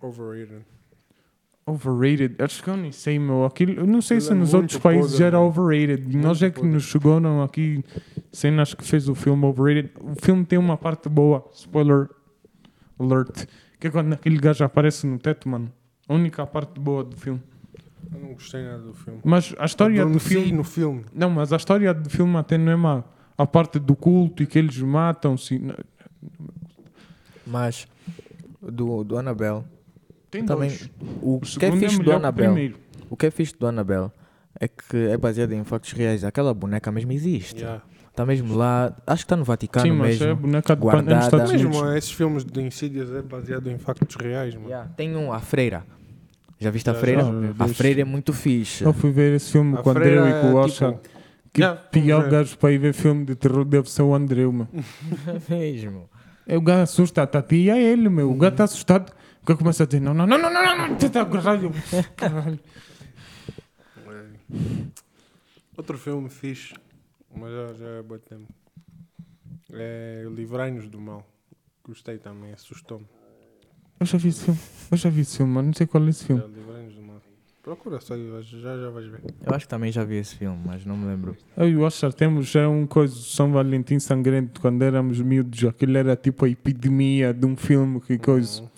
overrated. 0.00 0.64
Overrated. 1.66 2.36
Acho 2.42 2.62
que 2.62 2.68
eu 2.68 2.76
nem 2.76 2.92
sei, 2.92 3.18
meu. 3.18 3.44
Aquilo, 3.44 3.72
eu 3.72 3.86
não 3.86 4.02
sei 4.02 4.18
Aquilo 4.18 4.28
se 4.28 4.32
é 4.32 4.38
nos 4.40 4.52
outros 4.54 4.78
países 4.78 5.18
era 5.20 5.38
mano. 5.38 5.48
overrated. 5.48 6.16
Nós 6.16 6.42
é 6.42 6.50
que 6.50 6.56
podre. 6.56 6.70
nos 6.72 6.82
chegaram 6.84 7.42
aqui 7.42 7.82
cenas 8.30 8.74
que 8.74 8.84
fez 8.84 9.08
o 9.08 9.14
filme 9.14 9.44
overrated. 9.46 9.90
O 10.00 10.14
filme 10.22 10.44
tem 10.44 10.58
uma 10.58 10.76
parte 10.76 11.08
boa. 11.08 11.48
Spoiler 11.54 12.08
alert. 12.98 13.46
Que 13.80 13.86
é 13.86 13.90
quando 13.90 14.12
aquele 14.12 14.36
gajo 14.38 14.62
aparece 14.64 15.06
no 15.06 15.18
teto, 15.18 15.48
mano. 15.48 15.72
A 16.08 16.14
única 16.14 16.46
parte 16.46 16.78
boa 16.78 17.02
do 17.02 17.16
filme. 17.16 17.40
Eu 18.12 18.20
não 18.20 18.34
gostei 18.34 18.62
nada 18.62 18.82
do 18.82 18.92
filme. 18.92 19.20
Mas 19.24 19.54
a 19.58 19.64
história 19.64 20.04
do 20.04 20.20
filme. 20.20 20.52
no 20.52 20.64
filme. 20.64 21.04
Não, 21.14 21.30
mas 21.30 21.50
a 21.52 21.56
história 21.56 21.94
do 21.94 22.10
filme 22.10 22.36
até 22.36 22.58
não 22.58 22.70
é 22.72 22.76
má. 22.76 23.02
A 23.38 23.46
parte 23.46 23.78
do 23.78 23.96
culto 23.96 24.42
e 24.42 24.46
que 24.46 24.58
eles 24.58 24.78
matam-se. 24.78 25.58
não- 25.58 25.74
Mas, 27.46 27.86
do, 28.60 29.02
do 29.04 29.16
Annabelle, 29.16 29.64
Tem 30.38 30.44
também, 30.46 30.68
dois. 30.68 30.90
o 31.22 31.36
O 31.36 31.40
que 31.40 31.64
é 31.66 31.72
fixe 31.72 31.98
do 32.02 32.12
Annabelle, 32.12 32.76
o 33.10 33.16
que 33.16 33.26
é 33.26 33.30
fixe 33.30 33.54
do 33.58 33.66
Annabelle 33.66 34.10
é 34.60 34.68
que 34.68 34.96
é 35.10 35.16
baseado 35.16 35.52
em 35.52 35.62
factos 35.64 35.92
reais. 35.92 36.24
Aquela 36.24 36.52
boneca 36.52 36.90
mesmo 36.92 37.12
existe. 37.12 37.60
Yeah. 37.60 37.82
Está 38.10 38.24
mesmo 38.24 38.54
lá, 38.56 38.94
acho 39.06 39.22
que 39.22 39.26
está 39.26 39.36
no 39.36 39.42
Vaticano 39.44 39.86
Sim, 39.86 39.92
mas 39.92 40.10
mesmo. 40.10 40.26
é 40.26 40.30
a 40.30 40.34
boneca 40.34 40.76
de 40.76 40.80
pan- 40.82 40.88
guardada. 40.88 41.46
Mesmo 41.48 41.92
esses 41.94 42.12
filmes 42.12 42.44
de 42.44 42.62
Insidious 42.62 43.10
é 43.12 43.22
baseado 43.22 43.68
em 43.68 43.76
factos 43.78 44.14
reais, 44.16 44.54
mano. 44.54 44.68
Yeah, 44.68 44.88
Tem 44.96 45.16
um, 45.16 45.32
A 45.32 45.40
Freira. 45.40 45.84
Já 46.60 46.70
viste 46.70 46.88
a 46.88 46.94
Freira? 46.94 47.22
já. 47.22 47.64
A 47.64 47.68
Freira 47.68 48.02
é 48.02 48.04
muito 48.04 48.32
fixe. 48.32 48.84
Eu 48.84 48.92
fui 48.92 49.10
ver 49.10 49.34
esse 49.34 49.50
filme 49.50 49.76
A 49.76 49.82
com 49.82 49.88
o 49.88 49.92
André 49.92 50.14
e 50.14 50.40
com 50.42 50.52
o 50.54 50.58
é, 50.58 50.64
Oscar. 50.64 50.92
tipo, 50.92 51.08
Que 51.52 51.60
Yeah, 51.62 51.80
pior 51.90 52.30
gajo 52.30 52.56
para 52.58 52.70
ir 52.72 52.78
ver 52.78 52.92
filme 52.92 53.24
de 53.24 53.34
terror 53.34 53.64
deve 53.64 53.90
ser 53.90 54.02
o 54.02 54.14
Andreu, 54.14 54.52
meu. 54.52 54.68
mesmo. 55.50 56.08
É 56.46 56.56
o 56.56 56.60
gajo 56.60 56.82
assusta 56.82 57.22
a 57.22 57.26
Tati 57.26 57.56
e 57.56 57.70
é 57.70 57.82
ele, 57.82 58.08
meu. 58.08 58.30
O 58.30 58.36
gajo 58.36 58.52
está 58.52 58.64
assustado. 58.64 59.10
O 59.42 59.46
gajo 59.46 59.58
começa 59.58 59.82
a 59.82 59.86
dizer: 59.86 60.00
Não, 60.00 60.12
não, 60.12 60.26
não, 60.26 60.38
não, 60.38 60.52
não, 60.52 60.64
não, 60.64 60.88
não, 60.88 60.96
tenta, 60.96 61.24
caralho. 61.24 61.72
caralho. 62.16 62.60
É. 64.06 64.28
Outro 65.76 65.98
filme 65.98 66.28
fixe, 66.28 66.74
mas 67.34 67.52
já, 67.52 67.74
já 67.74 67.86
é 67.86 68.02
bom 68.02 68.18
tempo. 68.18 68.52
É 69.72 70.24
Livrai-nos 70.30 70.88
do 70.88 71.00
Mal. 71.00 71.26
Gostei 71.86 72.18
também, 72.18 72.52
assustou-me. 72.52 73.06
Eu 73.98 74.06
já 74.06 74.18
vi 74.18 74.28
esse 74.28 74.44
filme. 74.44 74.60
Eu 74.90 74.96
já 74.96 75.10
vi 75.10 75.20
esse 75.22 75.36
filme, 75.36 75.52
mano. 75.52 75.66
Não 75.68 75.74
sei 75.74 75.86
qual 75.86 76.04
é 76.04 76.08
esse 76.08 76.24
filme. 76.24 76.42
Já, 76.42 76.48
Livrai-nos 76.48 76.94
do. 76.94 77.02
Procura 77.64 77.98
só, 77.98 78.14
já 78.42 78.76
já 78.76 78.90
vais 78.90 79.06
ver. 79.06 79.22
Eu 79.42 79.54
acho 79.54 79.64
que 79.64 79.70
também 79.70 79.90
já 79.90 80.04
vi 80.04 80.16
esse 80.16 80.36
filme, 80.36 80.60
mas 80.66 80.84
não 80.84 80.98
me 80.98 81.06
lembro. 81.06 81.34
Eu 81.56 81.66
e 81.66 81.74
o 81.74 81.80
Oscar 81.80 82.12
temos 82.12 82.46
já 82.48 82.68
um 82.68 82.86
coisa 82.86 83.16
São 83.16 83.52
Valentim 83.52 83.98
Sangrento 83.98 84.60
quando 84.60 84.82
éramos 84.82 85.18
miúdos. 85.18 85.64
Aquilo 85.64 85.96
era 85.96 86.14
tipo 86.14 86.44
a 86.44 86.48
epidemia 86.48 87.32
de 87.32 87.46
um 87.46 87.56
filme, 87.56 88.02
que 88.02 88.18
coisa. 88.18 88.60
Uhum. 88.60 88.68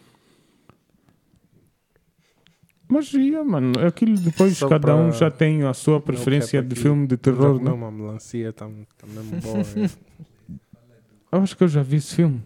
Mas, 2.88 3.12
yeah, 3.12 3.42
mano, 3.42 3.72
aquilo 3.84 4.16
depois 4.16 4.56
Só 4.56 4.68
cada 4.68 4.94
um 4.94 5.10
já 5.10 5.32
tem 5.32 5.64
a 5.64 5.74
sua 5.74 6.00
preferência 6.00 6.62
de 6.62 6.76
filme 6.76 7.08
de 7.08 7.16
terror, 7.16 7.54
Não, 7.56 7.64
né? 7.64 7.70
uma 7.72 7.90
melancia 7.90 8.50
está 8.50 8.66
tá 8.66 9.06
mesmo 9.08 9.40
boa. 9.40 9.64
Eu 11.32 11.40
acho 11.42 11.56
que 11.56 11.64
eu 11.64 11.68
já 11.68 11.82
vi 11.82 11.96
esse 11.96 12.14
filme. 12.14 12.40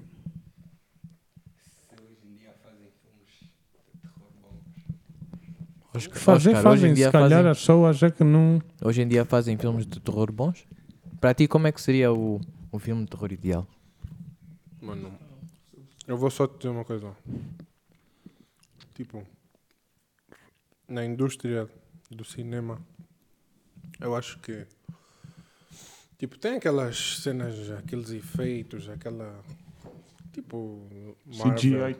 Oscar, 5.92 6.18
Fazer, 6.18 6.50
Oscar, 6.50 6.72
hoje 6.72 6.80
fazem, 6.80 6.90
em 6.90 6.94
dia 6.94 7.06
se 7.06 7.12
calhar 7.12 7.30
fazem, 7.30 7.50
as 7.50 7.58
pessoas 7.58 7.98
já 7.98 8.10
que 8.10 8.22
não. 8.22 8.62
hoje 8.82 9.02
em 9.02 9.08
dia 9.08 9.24
fazem 9.24 9.56
filmes 9.56 9.86
de 9.86 10.00
terror 10.00 10.30
bons. 10.30 10.64
Para 11.20 11.34
ti, 11.34 11.48
como 11.48 11.66
é 11.66 11.72
que 11.72 11.80
seria 11.80 12.12
o, 12.12 12.40
o 12.70 12.78
filme 12.78 13.04
de 13.04 13.10
terror 13.10 13.32
ideal? 13.32 13.66
Mano, 14.80 15.12
eu 16.06 16.16
vou 16.16 16.30
só 16.30 16.46
te 16.46 16.56
dizer 16.58 16.68
uma 16.68 16.84
coisa. 16.84 17.14
Tipo, 18.94 19.26
na 20.88 21.04
indústria 21.04 21.68
do 22.10 22.24
cinema, 22.24 22.78
eu 24.00 24.14
acho 24.14 24.38
que. 24.38 24.66
Tipo, 26.18 26.38
tem 26.38 26.56
aquelas 26.56 27.18
cenas, 27.22 27.70
aqueles 27.70 28.10
efeitos, 28.10 28.88
aquela. 28.88 29.42
Tipo, 30.32 30.86
Marvel, 31.26 31.54
CGI. 31.54 31.96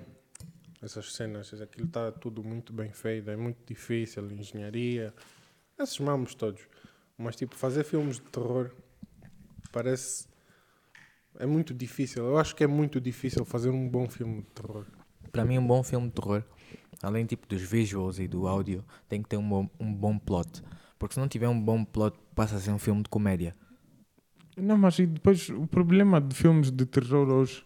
Essas 0.83 1.13
cenas, 1.13 1.53
aquilo 1.61 1.87
está 1.87 2.11
tudo 2.11 2.43
muito 2.43 2.73
bem 2.73 2.91
feito, 2.93 3.31
é 3.31 3.37
muito 3.37 3.59
difícil, 3.67 4.31
engenharia, 4.31 5.15
esses 5.79 5.99
mamos 5.99 6.35
todos. 6.35 6.63
Mas, 7.17 7.37
tipo, 7.37 7.55
fazer 7.55 7.85
filmes 7.85 8.17
de 8.17 8.23
terror 8.23 8.71
parece. 9.71 10.29
É 11.39 11.47
muito 11.47 11.73
difícil. 11.75 12.25
Eu 12.25 12.39
acho 12.39 12.57
que 12.57 12.65
é 12.65 12.67
muito 12.67 13.01
difícil 13.01 13.45
fazer 13.45 13.71
um 13.71 13.89
bom 13.89 14.09
filme 14.09 14.43
de 14.43 14.49
terror. 14.49 14.87
Para 15.31 15.45
mim, 15.45 15.59
um 15.59 15.67
bom 15.67 15.83
filme 15.83 16.09
de 16.09 16.15
terror, 16.15 16.43
além 17.03 17.25
tipo 17.25 17.47
dos 17.47 17.63
visuals 17.63 18.19
e 18.19 18.27
do 18.27 18.49
áudio, 18.49 18.85
tem 19.09 19.23
que 19.23 19.29
ter 19.29 19.37
um 19.37 19.49
bom, 19.49 19.71
um 19.79 19.93
bom 19.93 20.19
plot. 20.19 20.63
Porque 20.99 21.15
se 21.15 21.21
não 21.21 21.29
tiver 21.29 21.49
um 21.49 21.61
bom 21.61 21.85
plot, 21.85 22.19
passa 22.35 22.57
a 22.57 22.59
ser 22.59 22.73
um 22.73 22.79
filme 22.79 23.03
de 23.03 23.09
comédia. 23.09 23.55
Não, 24.57 24.77
mas 24.77 24.99
e 24.99 25.07
depois 25.07 25.49
o 25.51 25.67
problema 25.67 26.21
de 26.21 26.35
filmes 26.35 26.71
de 26.71 26.85
terror 26.85 27.29
hoje 27.29 27.65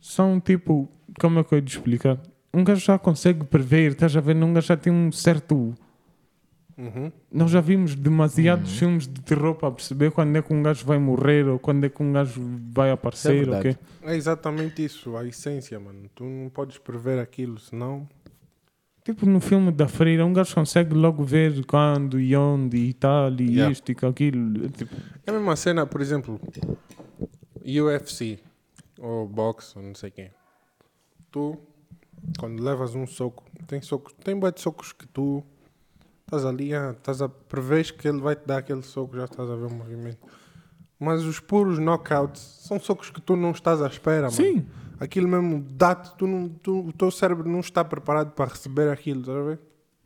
são 0.00 0.40
tipo. 0.40 0.88
Como 1.20 1.38
é 1.40 1.44
que 1.44 1.52
eu 1.54 1.58
ia 1.58 1.62
te 1.64 1.76
explicar? 1.76 2.18
Um 2.54 2.64
gajo 2.64 2.80
já 2.84 2.98
consegue 2.98 3.44
prever, 3.44 3.92
estás 3.92 4.16
a 4.16 4.20
ver? 4.20 4.34
Um 4.36 4.52
gajo 4.52 4.66
já 4.66 4.76
tem 4.76 4.92
um 4.92 5.10
certo. 5.12 5.74
Uhum. 6.78 7.12
Nós 7.30 7.50
já 7.50 7.60
vimos 7.60 7.94
demasiados 7.94 8.72
Uhum. 8.72 8.78
filmes 8.78 9.06
de 9.06 9.20
terror 9.20 9.54
para 9.54 9.70
perceber 9.70 10.10
quando 10.12 10.34
é 10.36 10.40
que 10.42 10.52
um 10.52 10.62
gajo 10.62 10.84
vai 10.86 10.98
morrer 10.98 11.46
ou 11.46 11.58
quando 11.58 11.84
é 11.84 11.88
que 11.90 12.02
um 12.02 12.12
gajo 12.12 12.40
vai 12.72 12.90
aparecer. 12.90 13.44
verdade. 13.44 13.68
ok? 13.70 14.10
É 14.10 14.16
exatamente 14.16 14.82
isso, 14.84 15.14
a 15.16 15.24
essência, 15.26 15.78
mano. 15.78 16.08
Tu 16.14 16.24
não 16.24 16.48
podes 16.48 16.78
prever 16.78 17.18
aquilo, 17.18 17.58
senão. 17.58 18.08
Tipo 19.04 19.26
no 19.26 19.40
filme 19.40 19.70
da 19.72 19.88
Freira, 19.88 20.24
um 20.24 20.32
gajo 20.32 20.54
consegue 20.54 20.94
logo 20.94 21.22
ver 21.24 21.64
quando 21.66 22.18
e 22.18 22.34
onde 22.36 22.76
e 22.78 22.92
tal, 22.94 23.30
e 23.38 23.50
Yeah. 23.56 23.72
isto 23.72 23.90
e 23.92 23.96
aquilo. 24.06 24.68
Tipo, 24.70 24.94
É 25.26 25.30
a 25.30 25.34
mesma 25.34 25.56
cena, 25.56 25.86
por 25.86 26.00
exemplo, 26.00 26.40
UFC 27.64 28.38
ou 29.00 29.26
boxe 29.26 29.76
ou 29.78 29.84
não 29.84 29.94
sei 29.94 30.10
quem. 30.10 30.30
Tu, 31.30 31.58
quando 32.38 32.62
levas 32.62 32.94
um 32.94 33.06
soco, 33.06 33.44
tem 33.66 33.80
socos, 33.80 34.12
tem 34.24 34.38
bué 34.38 34.50
de 34.52 34.60
socos 34.60 34.92
que 34.92 35.06
tu 35.06 35.42
estás 36.24 36.44
ali, 36.44 36.74
ah, 36.74 36.90
estás 36.96 37.22
a 37.22 37.28
prevês 37.28 37.90
que 37.90 38.06
ele 38.06 38.20
vai 38.20 38.36
te 38.36 38.46
dar 38.46 38.58
aquele 38.58 38.82
soco, 38.82 39.16
já 39.16 39.24
estás 39.24 39.48
a 39.50 39.56
ver 39.56 39.66
o 39.66 39.74
movimento. 39.74 40.18
Mas 40.98 41.22
os 41.24 41.40
puros 41.40 41.78
knockouts 41.78 42.40
são 42.40 42.78
socos 42.78 43.10
que 43.10 43.20
tu 43.20 43.34
não 43.36 43.52
estás 43.52 43.80
à 43.80 43.86
espera, 43.86 44.22
mano. 44.22 44.34
sim, 44.34 44.66
Aquilo 44.98 45.26
mesmo 45.28 45.64
dá-te, 45.70 46.14
tu 46.16 46.26
não, 46.26 46.46
tu- 46.48 46.86
o 46.88 46.92
teu 46.92 47.10
cérebro 47.10 47.48
não 47.48 47.60
está 47.60 47.82
preparado 47.82 48.32
para 48.32 48.50
receber 48.50 48.90
aquilo, 48.90 49.20
estás 49.20 49.38
a 49.38 49.42
ver? 49.42 49.58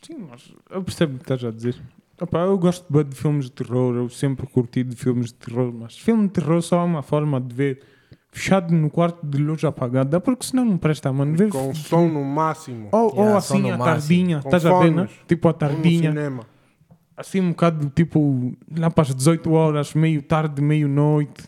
sim, 0.02 0.18
mas 0.18 0.54
eu 0.70 0.84
percebo 0.84 1.14
o 1.14 1.18
que 1.18 1.24
estás 1.24 1.42
a 1.44 1.50
dizer. 1.50 1.82
Opa, 2.20 2.38
eu 2.40 2.56
gosto 2.56 2.86
de 3.04 3.16
filmes 3.16 3.46
de 3.46 3.52
terror, 3.52 3.96
eu 3.96 4.08
sempre 4.08 4.46
curti 4.46 4.84
de 4.84 4.94
filmes 4.94 5.28
de 5.28 5.34
terror, 5.34 5.72
mas 5.72 5.98
filme 5.98 6.28
de 6.28 6.34
terror 6.34 6.62
só 6.62 6.78
há 6.78 6.84
uma 6.84 7.02
forma 7.02 7.40
de 7.40 7.52
ver 7.52 7.82
fechado 8.34 8.74
no 8.74 8.90
quarto 8.90 9.24
de 9.24 9.38
luz 9.38 9.62
apagada, 9.64 10.20
porque 10.20 10.44
senão 10.46 10.64
não 10.64 10.76
presta, 10.76 11.12
mano. 11.12 11.36
Ver 11.36 11.50
Com 11.50 11.72
som 11.74 12.08
no 12.08 12.24
máximo. 12.24 12.88
ou, 12.90 13.00
ou 13.06 13.14
Yeah, 13.14 13.40
som 13.40 13.54
assim 13.54 13.62
máximo. 13.62 13.84
tardinha, 13.84 14.40
Com 14.42 14.48
estás 14.48 14.66
a 14.66 14.78
ver, 14.80 14.90
né? 14.92 15.08
Tipo 15.28 15.46
à 15.48 15.50
Ou 15.50 15.54
no 15.54 15.58
tardinha, 15.58 16.10
cinema. 16.10 16.46
assim 17.16 17.40
um 17.40 17.50
bocado 17.50 17.90
tipo 17.94 18.52
lá 18.76 18.90
para 18.90 19.02
as 19.02 19.14
18 19.14 19.52
horas, 19.52 19.94
meio 19.94 20.20
tarde, 20.20 20.60
meio 20.60 20.88
noite. 20.88 21.44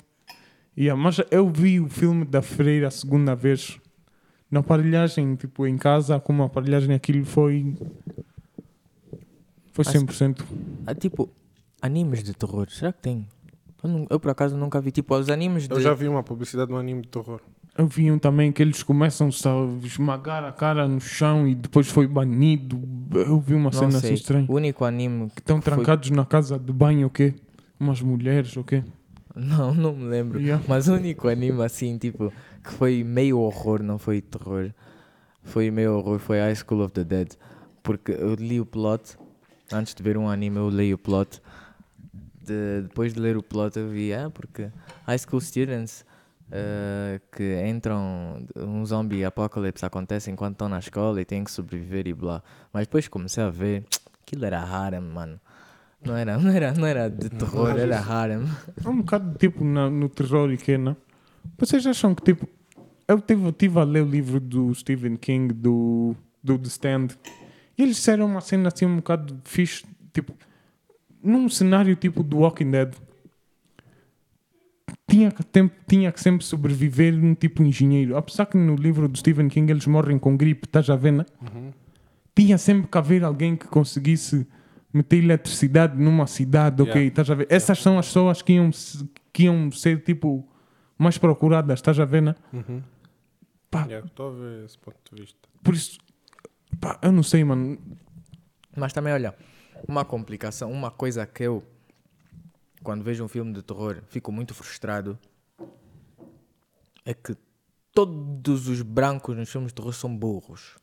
Yeah, 0.78 1.00
mas 1.00 1.20
eu 1.30 1.50
vi 1.50 1.80
o 1.80 1.88
filme 1.88 2.24
da 2.24 2.40
Freira 2.40 2.86
a 2.88 2.90
segunda 2.90 3.34
vez 3.34 3.80
na 4.50 4.60
aparelhagem, 4.60 5.34
tipo 5.34 5.66
em 5.66 5.76
casa, 5.76 6.20
como 6.20 6.42
a 6.42 6.46
aparelhagem 6.46 6.94
aquilo 6.94 7.24
foi. 7.24 7.74
Foi 9.72 9.84
Acho- 9.84 9.92
100%. 9.98 10.44
Ah, 10.86 10.94
tipo, 10.94 11.28
animes 11.82 12.22
de 12.22 12.32
terror, 12.32 12.70
será 12.70 12.92
que 12.92 13.02
tem? 13.02 13.26
Eu, 13.86 13.92
não- 13.92 14.06
eu, 14.10 14.18
por 14.20 14.30
acaso 14.30 14.56
nunca 14.56 14.80
vi, 14.80 14.90
tipo, 14.90 15.14
os 15.16 15.28
animes 15.30 15.68
de... 15.68 15.74
Eu 15.74 15.80
já 15.80 15.94
vi 15.94 16.08
uma 16.08 16.22
publicidade 16.22 16.68
de 16.68 16.74
um 16.74 16.78
anime 16.78 17.02
de 17.02 17.08
terror. 17.08 17.40
Eu 17.78 17.86
vi 17.86 18.10
um 18.10 18.18
também 18.18 18.50
que 18.50 18.62
eles 18.62 18.82
começam 18.82 19.28
a 19.28 19.86
esmagar 19.86 20.42
a 20.44 20.50
cara 20.52 20.88
no 20.88 21.00
chão 21.00 21.46
e 21.46 21.54
depois 21.54 21.88
foi 21.88 22.06
banido. 22.06 22.80
Eu 23.14 23.38
vi 23.38 23.54
uma 23.54 23.64
não 23.64 23.72
cena 23.72 23.88
assim 23.98 24.00
sei, 24.08 24.14
estranha. 24.14 24.46
o 24.48 24.54
único 24.54 24.84
anime 24.84 25.28
Que 25.30 25.40
estão 25.40 25.60
foi- 25.60 25.74
trancados 25.74 26.10
na 26.10 26.24
casa 26.24 26.58
de 26.58 26.72
banho, 26.72 27.06
o 27.06 27.10
quê? 27.10 27.34
Umas 27.78 28.00
mulheres, 28.00 28.56
o 28.56 28.64
quê? 28.64 28.82
Não, 29.34 29.74
não 29.74 29.94
me 29.94 30.04
lembro. 30.04 30.40
Yeah. 30.40 30.64
Mas 30.66 30.88
o 30.88 30.94
único 30.94 31.28
anime 31.28 31.62
assim, 31.62 31.98
tipo, 31.98 32.32
que 32.64 32.72
foi 32.72 33.04
meio 33.04 33.38
horror, 33.38 33.82
não 33.82 33.98
foi 33.98 34.22
terror. 34.22 34.70
Foi 35.42 35.70
meio 35.70 35.94
horror, 35.96 36.18
foi 36.18 36.40
High 36.40 36.54
School 36.56 36.80
of 36.82 36.92
the 36.94 37.04
Dead. 37.04 37.28
Porque 37.82 38.12
eu 38.12 38.34
li 38.34 38.58
o 38.58 38.64
plot, 38.64 39.16
antes 39.70 39.94
de 39.94 40.02
ver 40.02 40.16
um 40.16 40.28
anime 40.30 40.56
eu 40.56 40.70
li 40.70 40.94
o 40.94 40.98
plot. 40.98 41.42
De- 42.46 42.82
depois 42.82 43.12
de 43.12 43.20
ler 43.20 43.36
o 43.36 43.42
plot 43.42 43.78
eu 43.78 43.88
vi, 43.88 44.12
ah, 44.14 44.30
porque 44.30 44.70
High 45.06 45.18
School 45.18 45.40
Students 45.40 46.04
eh, 46.50 47.20
que 47.32 47.66
entram, 47.66 48.46
um 48.56 48.84
zombie 48.86 49.24
apocalipse 49.24 49.84
acontece 49.84 50.30
enquanto 50.30 50.52
estão 50.52 50.68
na 50.68 50.78
escola 50.78 51.20
e 51.20 51.24
têm 51.24 51.42
que 51.42 51.50
sobreviver 51.50 52.06
e 52.06 52.14
blá. 52.14 52.42
Mas 52.72 52.86
depois 52.86 53.08
comecei 53.08 53.42
a 53.42 53.50
ver, 53.50 53.84
aquilo 54.22 54.44
era 54.44 54.60
harem, 54.60 55.00
mano. 55.00 55.40
Não 56.04 56.16
era, 56.16 56.38
não 56.38 56.50
era, 56.52 56.72
não 56.72 56.86
era 56.86 57.08
de 57.10 57.28
terror, 57.30 57.70
era 57.76 57.98
harem. 58.00 58.46
É 58.84 58.88
um 58.88 58.98
bocado 58.98 59.36
tipo 59.38 59.64
na- 59.64 59.90
no 59.90 60.08
terror 60.08 60.52
e 60.52 60.56
que, 60.56 60.78
não? 60.78 60.96
Vocês 61.58 61.84
acham 61.86 62.14
que 62.14 62.22
tipo. 62.22 62.46
Eu 63.08 63.20
tive, 63.20 63.52
tive 63.52 63.78
a 63.78 63.84
ler 63.84 64.02
o 64.02 64.06
livro 64.06 64.38
do 64.40 64.72
Stephen 64.74 65.16
King, 65.16 65.52
do, 65.54 66.14
do 66.42 66.58
The 66.58 66.66
Stand, 66.68 67.08
e 67.78 67.82
eles 67.82 67.96
disseram 67.96 68.26
uma 68.26 68.40
cena 68.40 68.68
assim 68.68 68.84
um 68.84 68.96
bocado 68.96 69.36
fixe, 69.44 69.84
tipo, 70.12 70.32
num 71.26 71.48
cenário 71.48 71.94
tipo 71.96 72.22
do 72.22 72.38
Walking 72.38 72.70
Dead. 72.70 72.94
Tinha 75.08 75.30
que, 75.30 75.42
tem- 75.44 75.70
tinha 75.86 76.10
que 76.12 76.20
sempre 76.20 76.44
sobreviver 76.44 77.14
um 77.14 77.34
tipo 77.34 77.62
engenheiro. 77.62 78.16
Apesar 78.16 78.46
que 78.46 78.56
no 78.56 78.74
livro 78.74 79.08
do 79.08 79.16
Stephen 79.18 79.48
King 79.48 79.70
eles 79.70 79.86
morrem 79.86 80.18
com 80.18 80.36
gripe, 80.36 80.66
estás 80.66 80.88
a 80.90 80.96
ver, 80.96 81.12
né? 81.12 81.24
Tinha 82.34 82.58
sempre 82.58 82.88
que 82.88 82.98
haver 82.98 83.24
alguém 83.24 83.56
que 83.56 83.66
conseguisse 83.66 84.46
meter 84.92 85.22
eletricidade 85.22 85.96
numa 86.00 86.26
cidade, 86.26 86.82
ok? 86.82 86.92
Yeah. 86.94 87.08
Estás 87.08 87.30
a 87.30 87.34
ver? 87.34 87.46
Essas 87.50 87.78
são 87.78 87.98
as 87.98 88.06
pessoas 88.06 88.42
que 88.42 88.54
iam, 88.54 88.70
que 89.32 89.44
iam 89.44 89.70
ser 89.70 90.02
tipo 90.02 90.46
mais 90.98 91.18
procuradas, 91.18 91.78
estás 91.78 91.98
a 92.00 92.04
ver, 92.04 92.22
né? 92.22 92.34
Uhum. 92.52 92.82
Pá, 93.70 93.84
Yeah, 93.88 94.06
Estou 94.06 94.28
a 94.28 94.32
ver 94.32 94.64
esse 94.64 94.78
ponto 94.78 94.96
de 95.14 95.20
vista. 95.22 95.38
por 95.62 95.74
isso, 95.74 95.98
pá, 96.80 96.98
eu 97.02 97.12
não 97.12 97.22
sei, 97.22 97.42
mano. 97.44 97.78
Mas 98.76 98.92
também, 98.92 99.12
olha, 99.12 99.34
uma 99.88 100.04
complicação, 100.04 100.70
uma 100.70 100.90
coisa 100.90 101.26
que 101.26 101.42
eu, 101.44 101.62
quando 102.82 103.02
vejo 103.04 103.24
um 103.24 103.28
filme 103.28 103.52
de 103.52 103.62
terror, 103.62 104.02
fico 104.08 104.30
muito 104.32 104.54
frustrado 104.54 105.18
é 107.04 107.14
que 107.14 107.36
todos 107.92 108.68
os 108.68 108.82
brancos 108.82 109.36
nos 109.36 109.48
filmes 109.48 109.70
de 109.70 109.74
terror 109.74 109.92
são 109.92 110.14
burros. 110.14 110.76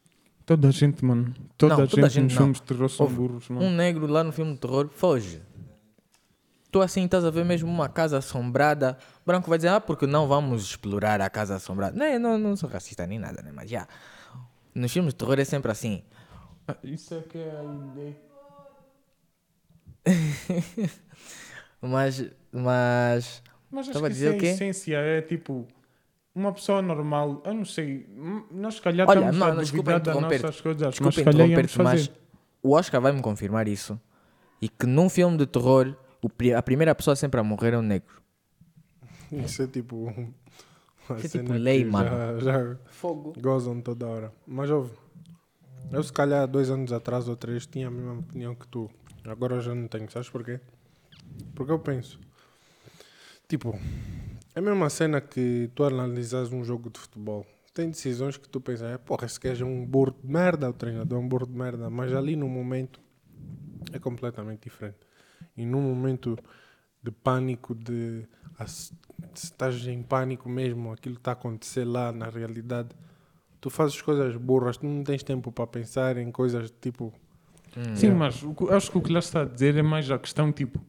Toda 0.45 0.67
a 0.67 0.71
gente, 0.71 1.03
mano. 1.05 1.33
Toda, 1.57 1.77
Não, 1.77 1.83
a, 1.83 1.87
toda 1.87 2.05
a 2.05 2.09
gente 2.09 2.13
gente 2.13 2.23
nos 2.23 2.33
não. 2.33 2.37
filmes 2.39 2.57
de 2.57 2.63
terror 2.63 2.89
são 2.89 3.05
Houve 3.05 3.15
burros, 3.15 3.49
mano. 3.49 3.65
Um 3.65 3.71
negro 3.73 4.07
lá 4.07 4.23
no 4.23 4.31
filme 4.31 4.53
de 4.53 4.59
terror 4.59 4.89
foge. 4.89 5.41
Tu 6.71 6.81
assim 6.81 7.05
estás 7.05 7.23
a 7.23 7.29
ver 7.29 7.45
mesmo 7.45 7.69
uma 7.69 7.87
casa 7.87 8.17
assombrada. 8.17 8.97
O 9.21 9.25
branco 9.27 9.47
vai 9.47 9.57
dizer, 9.59 9.67
ah, 9.69 9.79
porque 9.79 10.07
não 10.07 10.27
vamos 10.27 10.63
explorar 10.63 11.21
a 11.21 11.29
casa 11.29 11.55
assombrada. 11.55 11.95
Não, 11.97 12.05
eu 12.05 12.19
não, 12.19 12.37
não 12.37 12.55
sou 12.55 12.67
racista 12.69 13.05
nem 13.05 13.19
nada, 13.19 13.41
né? 13.43 13.51
Mas 13.53 13.69
já. 13.69 13.87
Nos 14.73 14.91
filmes 14.91 15.13
de 15.13 15.17
terror 15.19 15.39
é 15.39 15.45
sempre 15.45 15.71
assim. 15.71 16.03
Ah, 16.67 16.75
Isso 16.83 17.13
é 17.13 17.21
que 17.21 17.37
é 17.37 17.51
a 17.59 17.63
ideia. 17.91 18.17
Mas. 21.81 22.25
Mas. 22.51 23.43
Mas 23.71 23.81
acho 23.81 23.89
Estava 23.89 24.07
a 24.07 24.09
que 24.09 24.13
dizer 24.13 24.27
isso 24.27 24.33
é 24.35 24.37
o 24.37 24.39
quê? 24.39 24.47
a 24.47 24.51
essência, 24.51 24.97
é 24.97 25.21
tipo... 25.21 25.67
Uma 26.35 26.51
pessoa 26.51 26.81
normal, 26.81 27.41
eu 27.45 27.53
não 27.53 27.65
sei, 27.65 28.07
m- 28.09 28.43
nós 28.51 28.75
se 28.75 28.81
calhar 28.81 29.07
Olha, 29.07 29.19
estamos 29.19 29.37
não, 29.37 29.47
a 29.47 29.51
duvidar 29.63 29.99
das 29.99 30.15
nossas 30.19 30.61
coisas, 30.61 30.81
mas 30.81 30.91
Desculpa 30.95 31.19
íamos 31.21 31.35
interromper-te, 31.35 31.81
mas 31.81 32.11
o 32.63 32.71
Oscar 32.71 32.99
vai 33.01 33.11
me 33.11 33.21
confirmar 33.21 33.67
isso. 33.67 33.99
E 34.59 34.67
que 34.67 34.87
num 34.87 35.09
filme 35.09 35.37
de 35.37 35.45
terror, 35.45 35.95
a 36.57 36.61
primeira 36.63 36.95
pessoa 36.95 37.15
sempre 37.15 37.39
a 37.39 37.43
morrer 37.43 37.73
é 37.73 37.77
um 37.77 37.83
negro. 37.83 38.19
Isso 39.31 39.61
é 39.63 39.67
tipo. 39.67 39.95
um- 39.95 40.33
Isso 41.17 41.37
é 41.37 41.41
tipo 41.41 41.53
lei, 41.53 41.83
que 41.83 41.89
mano. 41.89 42.39
Já, 42.39 42.39
já 42.39 42.75
Fogo. 42.85 43.33
gozam 43.39 43.79
toda 43.81 44.07
hora. 44.07 44.33
Mas 44.47 44.69
ouve. 44.71 44.91
Eu, 45.93 46.01
se 46.01 46.11
calhar, 46.11 46.47
dois 46.47 46.71
anos 46.71 46.91
atrás 46.91 47.27
ou 47.27 47.35
três, 47.35 47.67
tinha 47.67 47.87
a 47.87 47.91
mesma 47.91 48.13
opinião 48.13 48.55
que 48.55 48.67
tu. 48.67 48.89
Agora 49.25 49.57
eu 49.57 49.61
já 49.61 49.75
não 49.75 49.87
tenho. 49.87 50.09
Sabes 50.09 50.27
porquê? 50.27 50.59
Porque 51.53 51.71
eu 51.71 51.77
penso. 51.77 52.19
Tipo, 53.47 53.79
é 54.55 54.59
a 54.59 54.61
mesma 54.61 54.89
cena 54.89 55.21
que 55.21 55.69
tu 55.75 55.83
analisas 55.83 56.51
um 56.51 56.63
jogo 56.63 56.89
de 56.89 56.99
futebol. 56.99 57.45
Tem 57.75 57.91
decisões 57.91 58.37
que 58.37 58.49
tu 58.49 58.59
pensas, 58.59 58.91
é, 58.91 58.97
porra, 58.97 59.27
esse 59.27 59.39
gajo 59.39 59.65
é 59.65 59.67
um 59.67 59.85
burro 59.85 60.15
de 60.19 60.27
merda, 60.27 60.67
o 60.67 60.73
treinador 60.73 61.19
é 61.19 61.21
um 61.21 61.27
burro 61.27 61.45
de 61.45 61.53
merda. 61.53 61.87
Mas 61.91 62.11
ali 62.11 62.35
no 62.35 62.49
momento 62.49 62.99
é 63.91 63.99
completamente 63.99 64.63
diferente. 64.63 64.97
E 65.55 65.63
num 65.63 65.81
momento 65.81 66.35
de 67.03 67.11
pânico, 67.11 67.75
de 67.75 68.27
se 68.65 68.95
estás 69.35 69.85
em 69.85 70.01
pânico 70.01 70.49
mesmo, 70.49 70.91
aquilo 70.91 71.15
que 71.15 71.21
está 71.21 71.31
a 71.31 71.33
acontecer 71.33 71.85
lá 71.85 72.11
na 72.11 72.29
realidade, 72.29 72.89
tu 73.63 73.69
fazes 73.69 74.01
coisas 74.01 74.35
burras, 74.35 74.75
tu 74.75 74.85
não 74.85 75.03
tens 75.05 75.23
tempo 75.23 75.49
para 75.49 75.65
pensar 75.65 76.17
em 76.17 76.29
coisas 76.29 76.69
tipo. 76.81 77.13
Hum, 77.77 77.95
Sim, 77.95 78.07
yeah. 78.07 78.19
mas 78.19 78.43
o 78.43 78.53
acho 78.75 78.91
que 78.91 78.97
o 78.97 79.01
que 79.01 79.11
lá 79.13 79.19
está 79.19 79.43
a 79.43 79.45
dizer 79.45 79.77
é 79.77 79.81
mais 79.81 80.11
a 80.11 80.19
questão, 80.19 80.51
tipo, 80.51 80.79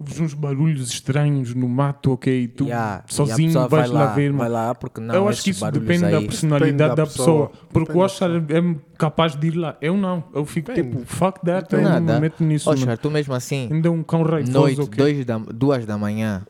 ouves 0.00 0.18
uns 0.18 0.32
barulhos 0.32 0.88
estranhos 0.90 1.54
no 1.54 1.68
mato, 1.68 2.12
ok, 2.12 2.42
e 2.44 2.48
tu 2.48 2.64
Yeah, 2.64 3.04
sozinho 3.06 3.52
vais 3.68 3.70
vai 3.70 3.88
lá, 3.88 4.06
ver, 4.14 4.30
Vai 4.32 4.48
mano. 4.48 4.50
lá 4.54 4.74
porque 4.74 5.00
não. 5.02 5.14
eu 5.14 5.28
acho 5.28 5.44
que 5.44 5.50
isso 5.50 5.70
depende 5.70 6.10
da 6.10 6.20
personalidade 6.22 6.72
Depende 6.72 6.88
da 6.88 6.94
da 6.94 7.06
pessoa. 7.06 7.48
pessoa. 7.50 7.66
Porque 7.70 7.92
Depende 7.92 7.98
o 7.98 8.02
Oscar 8.02 8.30
é 8.30 8.76
capaz 8.98 9.36
de 9.36 9.46
ir 9.46 9.54
lá. 9.56 9.76
Eu 9.82 9.96
não. 9.96 10.24
Eu 10.34 10.46
fico 10.46 10.72
Depende. 10.72 10.96
tipo, 10.96 11.06
fuck 11.06 11.40
that, 11.44 11.72
eu 11.74 11.82
Nada. 11.82 12.00
não 12.00 12.14
me 12.14 12.20
meto 12.22 12.42
nisso. 12.42 12.70
Oscar, 12.70 12.96
tu 12.98 13.10
mesmo 13.10 13.34
assim, 13.34 13.68
Ainda 13.70 13.90
um 13.92 14.02
cão 14.02 14.22
raivoso, 14.22 14.52
noite, 14.58 14.80
ok? 14.80 14.96
dois 14.96 15.24
da, 15.26 15.36
duas 15.38 15.84
da 15.86 15.96
manhã, 15.98 16.44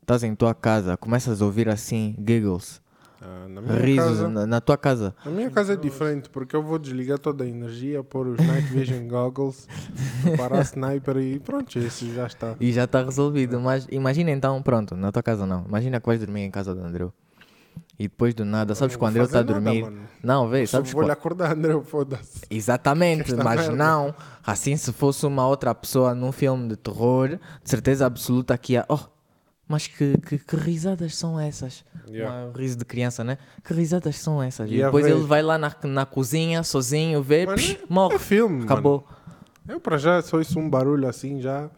estás 0.00 0.24
em 0.24 0.34
tua 0.34 0.54
casa, 0.54 0.96
começas 0.96 1.40
a 1.42 1.44
ouvir 1.44 1.68
assim, 1.68 2.16
giggles, 2.18 2.80
ah, 3.20 3.48
na 3.48 3.60
risos 3.76 4.18
casa. 4.18 4.28
na, 4.28 4.46
na 4.46 4.60
tua 4.60 4.76
casa. 4.76 5.14
Na 5.24 5.30
minha 5.30 5.50
casa 5.50 5.72
é 5.72 5.76
diferente, 5.76 6.28
porque 6.30 6.54
eu 6.54 6.62
vou 6.62 6.78
desligar 6.78 7.18
toda 7.18 7.44
a 7.44 7.46
energia, 7.48 8.02
pôr 8.04 8.28
os 8.28 8.38
Night 8.38 8.68
Vision 8.72 9.06
Goggles, 9.08 9.66
parar 10.36 10.58
a 10.58 10.62
sniper 10.62 11.16
e 11.18 11.38
pronto, 11.40 11.78
isso 11.78 12.12
já 12.14 12.26
está. 12.26 12.54
E 12.60 12.72
já 12.72 12.84
está 12.84 13.02
resolvido. 13.02 13.60
Mas 13.60 13.86
imagina 13.90 14.30
então, 14.30 14.62
pronto, 14.62 14.94
na 14.96 15.10
tua 15.10 15.22
casa 15.22 15.44
não. 15.46 15.64
Imagina 15.66 16.00
que 16.00 16.06
vais 16.06 16.20
dormir 16.20 16.42
em 16.42 16.50
casa 16.50 16.74
do 16.74 16.80
Andreu. 16.80 17.12
E 17.98 18.04
depois 18.04 18.32
do 18.32 18.44
nada, 18.44 18.76
sabes 18.76 18.94
quando 18.94 19.14
vou 19.14 19.22
ele 19.22 19.26
está 19.26 19.40
a 19.40 19.42
nada, 19.42 19.52
dormir. 19.54 19.92
Não, 20.22 20.48
vê, 20.48 20.64
sabes 20.66 20.92
vou 20.92 21.02
quando. 21.02 21.10
acordar, 21.10 21.52
André, 21.52 21.80
foda-se. 21.82 22.42
Exatamente, 22.48 23.32
Esta 23.32 23.42
mas 23.42 23.60
merda. 23.62 23.74
não. 23.76 24.14
Assim, 24.46 24.76
se 24.76 24.92
fosse 24.92 25.26
uma 25.26 25.46
outra 25.48 25.74
pessoa 25.74 26.14
num 26.14 26.30
filme 26.30 26.68
de 26.68 26.76
terror, 26.76 27.30
de 27.30 27.38
certeza 27.70 28.06
absoluta 28.06 28.56
que 28.56 28.74
ia. 28.74 28.84
Oh, 28.88 29.00
mas 29.68 29.86
que, 29.86 30.16
que, 30.18 30.38
que 30.38 30.56
risadas 30.56 31.14
são 31.14 31.38
essas? 31.38 31.84
Yeah. 32.10 32.46
Um 32.46 32.52
riso 32.52 32.78
de 32.78 32.84
criança, 32.86 33.22
né? 33.22 33.36
Que 33.62 33.74
risadas 33.74 34.16
são 34.16 34.42
essas? 34.42 34.70
E 34.70 34.74
E 34.76 34.82
depois 34.82 35.04
vez- 35.04 35.16
ele 35.16 35.26
vai 35.26 35.42
lá 35.42 35.58
na, 35.58 35.70
na 35.84 36.06
cozinha, 36.06 36.62
sozinho, 36.62 37.22
vê, 37.22 37.44
Mas 37.46 37.60
psh, 37.62 37.74
É 37.82 37.86
morre. 37.88 38.18
filme, 38.18 38.64
Acabou. 38.64 39.04
mano. 39.06 39.18
Eu 39.68 39.78
para 39.78 39.98
já 39.98 40.22
só 40.22 40.40
isso 40.40 40.58
um 40.58 40.68
barulho 40.70 41.06
assim 41.06 41.40
já. 41.42 41.68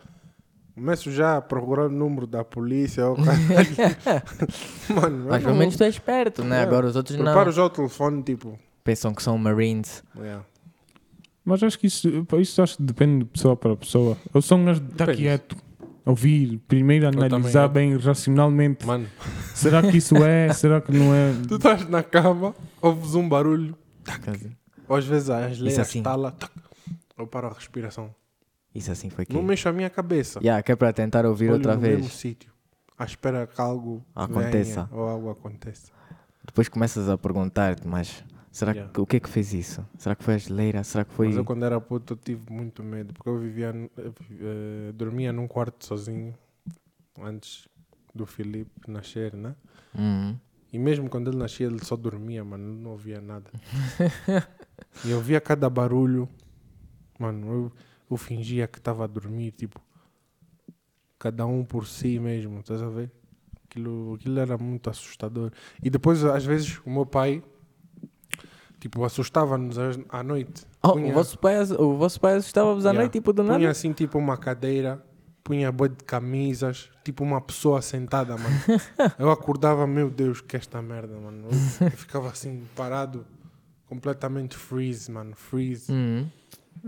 Começo 0.75 1.11
já 1.11 1.37
a 1.39 1.43
procurar 1.43 1.87
o 1.87 1.91
número 1.91 2.27
da 2.27 2.43
polícia. 2.45 3.05
ou 3.09 3.17
mano, 4.95 5.27
Mas 5.29 5.43
pelo 5.43 5.57
menos 5.57 5.77
tu 5.77 5.83
és 5.85 5.95
esperto, 5.95 6.43
né? 6.43 6.57
Yeah. 6.57 6.71
Agora 6.71 6.87
os 6.87 6.97
outros 6.97 7.17
não. 7.17 7.25
Preparo 7.25 7.53
já 7.53 7.65
o 7.65 7.71
telefone, 7.71 8.23
tipo. 8.23 8.59
Pensam 8.85 9.13
que 9.15 9.23
são 9.23 9.37
Marines. 9.37 10.03
yeah. 10.17 10.45
Mas 11.45 11.63
acho 11.63 11.79
que 11.79 11.87
isso, 11.87 12.09
isso 12.41 12.63
acho 12.63 12.77
que 12.77 12.83
depende 12.83 13.25
de 13.25 13.31
pessoa 13.31 13.57
para 13.57 13.77
pessoa. 13.77 14.17
Eu 14.33 14.41
sou 14.43 14.59
um 14.59 14.65
gajo 14.67 14.81
de 14.81 14.93
estar 14.93 15.07
Depende. 15.07 15.23
quieto, 15.23 15.57
ouvir, 16.05 16.59
primeiro 16.69 17.07
analisar 17.09 17.69
bem 17.69 17.97
racionalmente. 17.97 18.87
Mano, 18.87 19.07
Será 19.55 19.83
que 19.83 19.97
isso 19.99 20.17
é? 20.17 20.53
Será 20.55 20.81
que 20.81 20.93
não 20.93 21.15
é? 21.15 21.33
tu 21.49 21.57
estás 21.57 21.89
na 21.89 22.03
cama, 22.03 22.55
ouves 22.81 23.15
um 23.15 23.29
barulho, 23.29 23.77
Isso 24.35 24.51
ou 24.89 24.97
às 24.97 25.05
vezes 25.05 25.31
a 25.31 25.49
geleira 25.49 25.83
assim. 25.83 25.99
está 25.99 26.17
lá, 26.17 26.31
tac, 26.33 26.51
eu 27.19 27.27
paro 27.27 27.49
a 27.49 27.53
respiração. 27.53 28.15
assim 28.91 29.11
foi 29.11 29.25
que. 29.27 29.33
Não 29.35 29.43
mexo 29.43 29.69
a 29.69 29.73
minha 29.73 29.91
cabeça. 29.91 30.39
Yeah, 30.41 30.63
que 30.63 30.73
é 30.73 30.77
para 30.77 30.93
tentar 30.93 31.27
ouvir 31.27 31.47
Olho 31.47 31.55
outra 31.55 31.75
no 31.75 31.81
vez. 31.81 31.97
mesmo 31.99 32.11
sítio, 32.11 32.51
à 32.99 33.05
espera 33.05 33.47
que 33.47 33.61
algo 33.61 34.05
Aconteça. 34.15 34.85
venha 34.85 35.01
ou 35.01 35.09
algo 35.09 35.31
aconteça. 35.31 35.93
Depois 36.45 36.69
começas 36.69 37.09
a 37.09 37.17
perguntar-te, 37.19 37.87
mas 37.87 38.25
será 38.51 38.73
Yeah. 38.73 38.93
que 38.93 39.01
o 39.01 39.07
que 39.07 39.17
é 39.17 39.21
que 39.21 39.29
fez 39.29 39.53
isso? 39.53 39.87
Será 39.99 40.15
que 40.15 40.25
foi 40.25 40.35
a 40.35 40.39
geleira? 40.39 40.83
Será 40.85 41.05
que 41.05 41.13
foi. 41.13 41.29
Mas 41.29 41.37
eu 41.37 41.45
quando 41.45 41.65
era 41.65 41.81
puto 41.81 42.15
eu 42.15 42.17
tive 42.17 42.53
muito 42.53 42.83
medo, 42.83 43.13
porque 43.15 43.29
eu 43.29 43.39
vivia, 43.39 43.73
eh, 43.97 44.93
dormia 44.95 45.33
num 45.33 45.47
quarto 45.47 45.85
sozinho, 45.85 46.35
antes 47.21 47.69
do 48.15 48.27
Filipe 48.27 48.71
nascer, 48.89 49.35
né? 49.35 49.55
Uhum. 49.97 50.37
E 50.73 50.79
mesmo 50.79 51.09
quando 51.09 51.29
ele 51.31 51.37
nascia, 51.37 51.67
ele 51.67 51.85
só 51.85 51.97
dormia, 51.97 52.45
mano, 52.45 52.75
não 52.75 52.93
ouvia 52.93 53.21
nada. 53.21 53.51
e 55.05 55.11
eu 55.11 55.21
via 55.21 55.41
cada 55.41 55.69
barulho, 55.69 56.29
mano, 57.19 57.53
eu, 57.53 57.73
eu 58.11 58.17
fingia 58.17 58.69
que 58.69 58.79
estava 58.79 59.05
a 59.05 59.07
dormir, 59.07 59.51
tipo, 59.53 59.81
cada 61.19 61.45
um 61.45 61.65
por 61.65 61.87
si 61.87 62.19
mesmo, 62.19 62.61
estás 62.61 62.83
a 62.83 62.89
ver? 62.89 63.11
Aquilo, 63.65 64.15
aquilo 64.15 64.39
era 64.39 64.57
muito 64.59 64.89
assustador. 64.89 65.53
E 65.83 65.91
depois, 65.91 66.25
às 66.25 66.45
vezes, 66.45 66.81
o 66.85 66.91
meu 66.91 67.05
pai, 67.07 67.43
tipo, 68.81 69.05
assustava-nos 69.05 69.77
à 70.09 70.23
noite. 70.23 70.65
Oh, 70.83 70.93
Punha- 70.95 71.11
o, 71.11 71.15
vosso 71.15 71.39
pai, 71.39 71.63
o 71.79 71.97
vosso 71.97 72.19
pai 72.21 72.35
assustava-vos 72.37 72.87
à 72.87 72.89
Yeah. 72.91 73.03
noite, 73.03 73.13
tipo 73.13 73.33
do 73.33 73.43
Punha 73.45 73.59
nada? 73.59 73.71
assim, 73.71 73.93
tipo, 73.93 74.19
uma 74.19 74.37
cadeira, 74.37 75.05
punha 75.45 75.71
boi 75.71 75.91
de 75.91 76.03
camisas, 76.05 76.91
tipo 77.05 77.23
uma 77.23 77.41
pessoa 77.41 77.83
sentada, 77.83 78.37
mano. 78.37 78.57
eu 79.19 79.31
acordava, 79.31 79.87
meu 79.87 80.09
Deus, 80.11 80.41
que 80.41 80.57
esta 80.57 80.81
merda, 80.81 81.15
mano. 81.19 81.49
Eu, 81.81 81.87
eu 81.87 81.91
ficava 81.97 82.29
assim, 82.29 82.63
parado, 82.75 83.25
completamente 83.87 84.57
freeze, 84.57 85.11
mano, 85.11 85.35
freeze. 85.37 85.93
Uhum. 85.93 86.27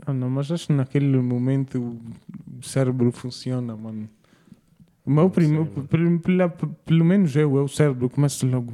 Ah, 0.06 0.12
não, 0.12 0.30
mas 0.30 0.50
acho 0.50 0.68
que 0.68 0.72
naquele 0.72 1.18
momento 1.18 1.78
o 2.58 2.62
cérebro 2.64 3.12
funciona, 3.12 3.76
mano. 3.76 4.08
O 5.04 5.10
meu 5.10 5.28
primeiro, 5.28 5.66
pelo, 6.86 7.04
menos 7.04 7.34
eu, 7.36 7.56
eu, 7.56 7.64
o 7.64 7.68
cérebro, 7.68 8.08
começo 8.08 8.46
logo. 8.46 8.72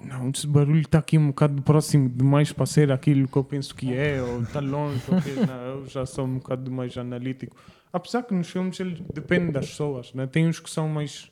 Não, 0.00 0.30
esse 0.30 0.46
barulho 0.46 0.80
está 0.80 0.98
aqui 0.98 1.16
um 1.18 1.28
bocado 1.28 1.62
próximo 1.62 2.08
demais 2.08 2.52
para 2.52 2.66
ser 2.66 2.92
aquilo 2.92 3.26
que 3.26 3.36
eu 3.36 3.44
penso 3.44 3.74
que 3.74 3.92
é, 3.94 4.22
ou 4.22 4.42
está 4.42 4.60
longe, 4.60 5.02
ok, 5.08 5.34
não, 5.46 5.62
eu 5.80 5.86
já 5.86 6.04
sou 6.06 6.24
um 6.26 6.38
bocado 6.38 6.70
mais 6.70 6.96
analítico. 6.96 7.56
Apesar 7.92 8.22
que 8.22 8.34
nos 8.34 8.50
filmes 8.50 8.78
ele 8.80 9.04
depende 9.12 9.52
das 9.52 9.66
pessoas, 9.68 10.12
né? 10.14 10.26
tem 10.26 10.46
uns 10.46 10.60
que 10.60 10.68
são 10.68 10.88
mais 10.88 11.30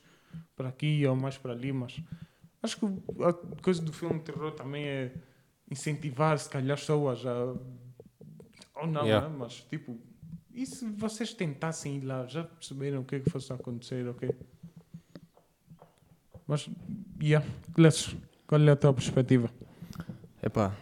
para 0.55 0.69
aqui 0.69 1.05
ou 1.05 1.15
mais 1.15 1.37
para 1.37 1.53
ali, 1.53 1.71
mas 1.73 2.01
acho 2.61 2.79
que 2.79 2.85
a 3.23 3.33
coisa 3.61 3.81
do 3.81 3.91
filme 3.91 4.19
de 4.19 4.25
terror 4.25 4.51
também 4.51 4.85
é 4.85 5.13
incentivar, 5.69 6.37
se 6.39 6.49
calhar, 6.49 6.73
as 6.73 6.79
pessoas 6.81 7.25
a. 7.25 7.55
Ou 8.75 8.87
não, 8.87 9.05
Yeah. 9.05 9.29
né? 9.29 9.35
mas 9.37 9.55
tipo, 9.69 9.99
e 10.53 10.65
se 10.65 10.85
vocês 10.91 11.33
tentassem 11.33 11.97
ir 11.97 12.05
lá, 12.05 12.25
já 12.27 12.43
perceberam 12.43 13.01
o 13.01 13.03
que 13.03 13.15
é 13.15 13.19
que 13.19 13.29
fosse 13.29 13.51
acontecer, 13.51 14.07
ok? 14.07 14.29
Mas, 16.47 16.69
yeah, 17.21 17.45
Clécio, 17.73 18.17
qual 18.47 18.61
é 18.61 18.71
a 18.71 18.75
tua 18.75 18.93
perspectiva? 18.93 19.49
Epá, 20.41 20.75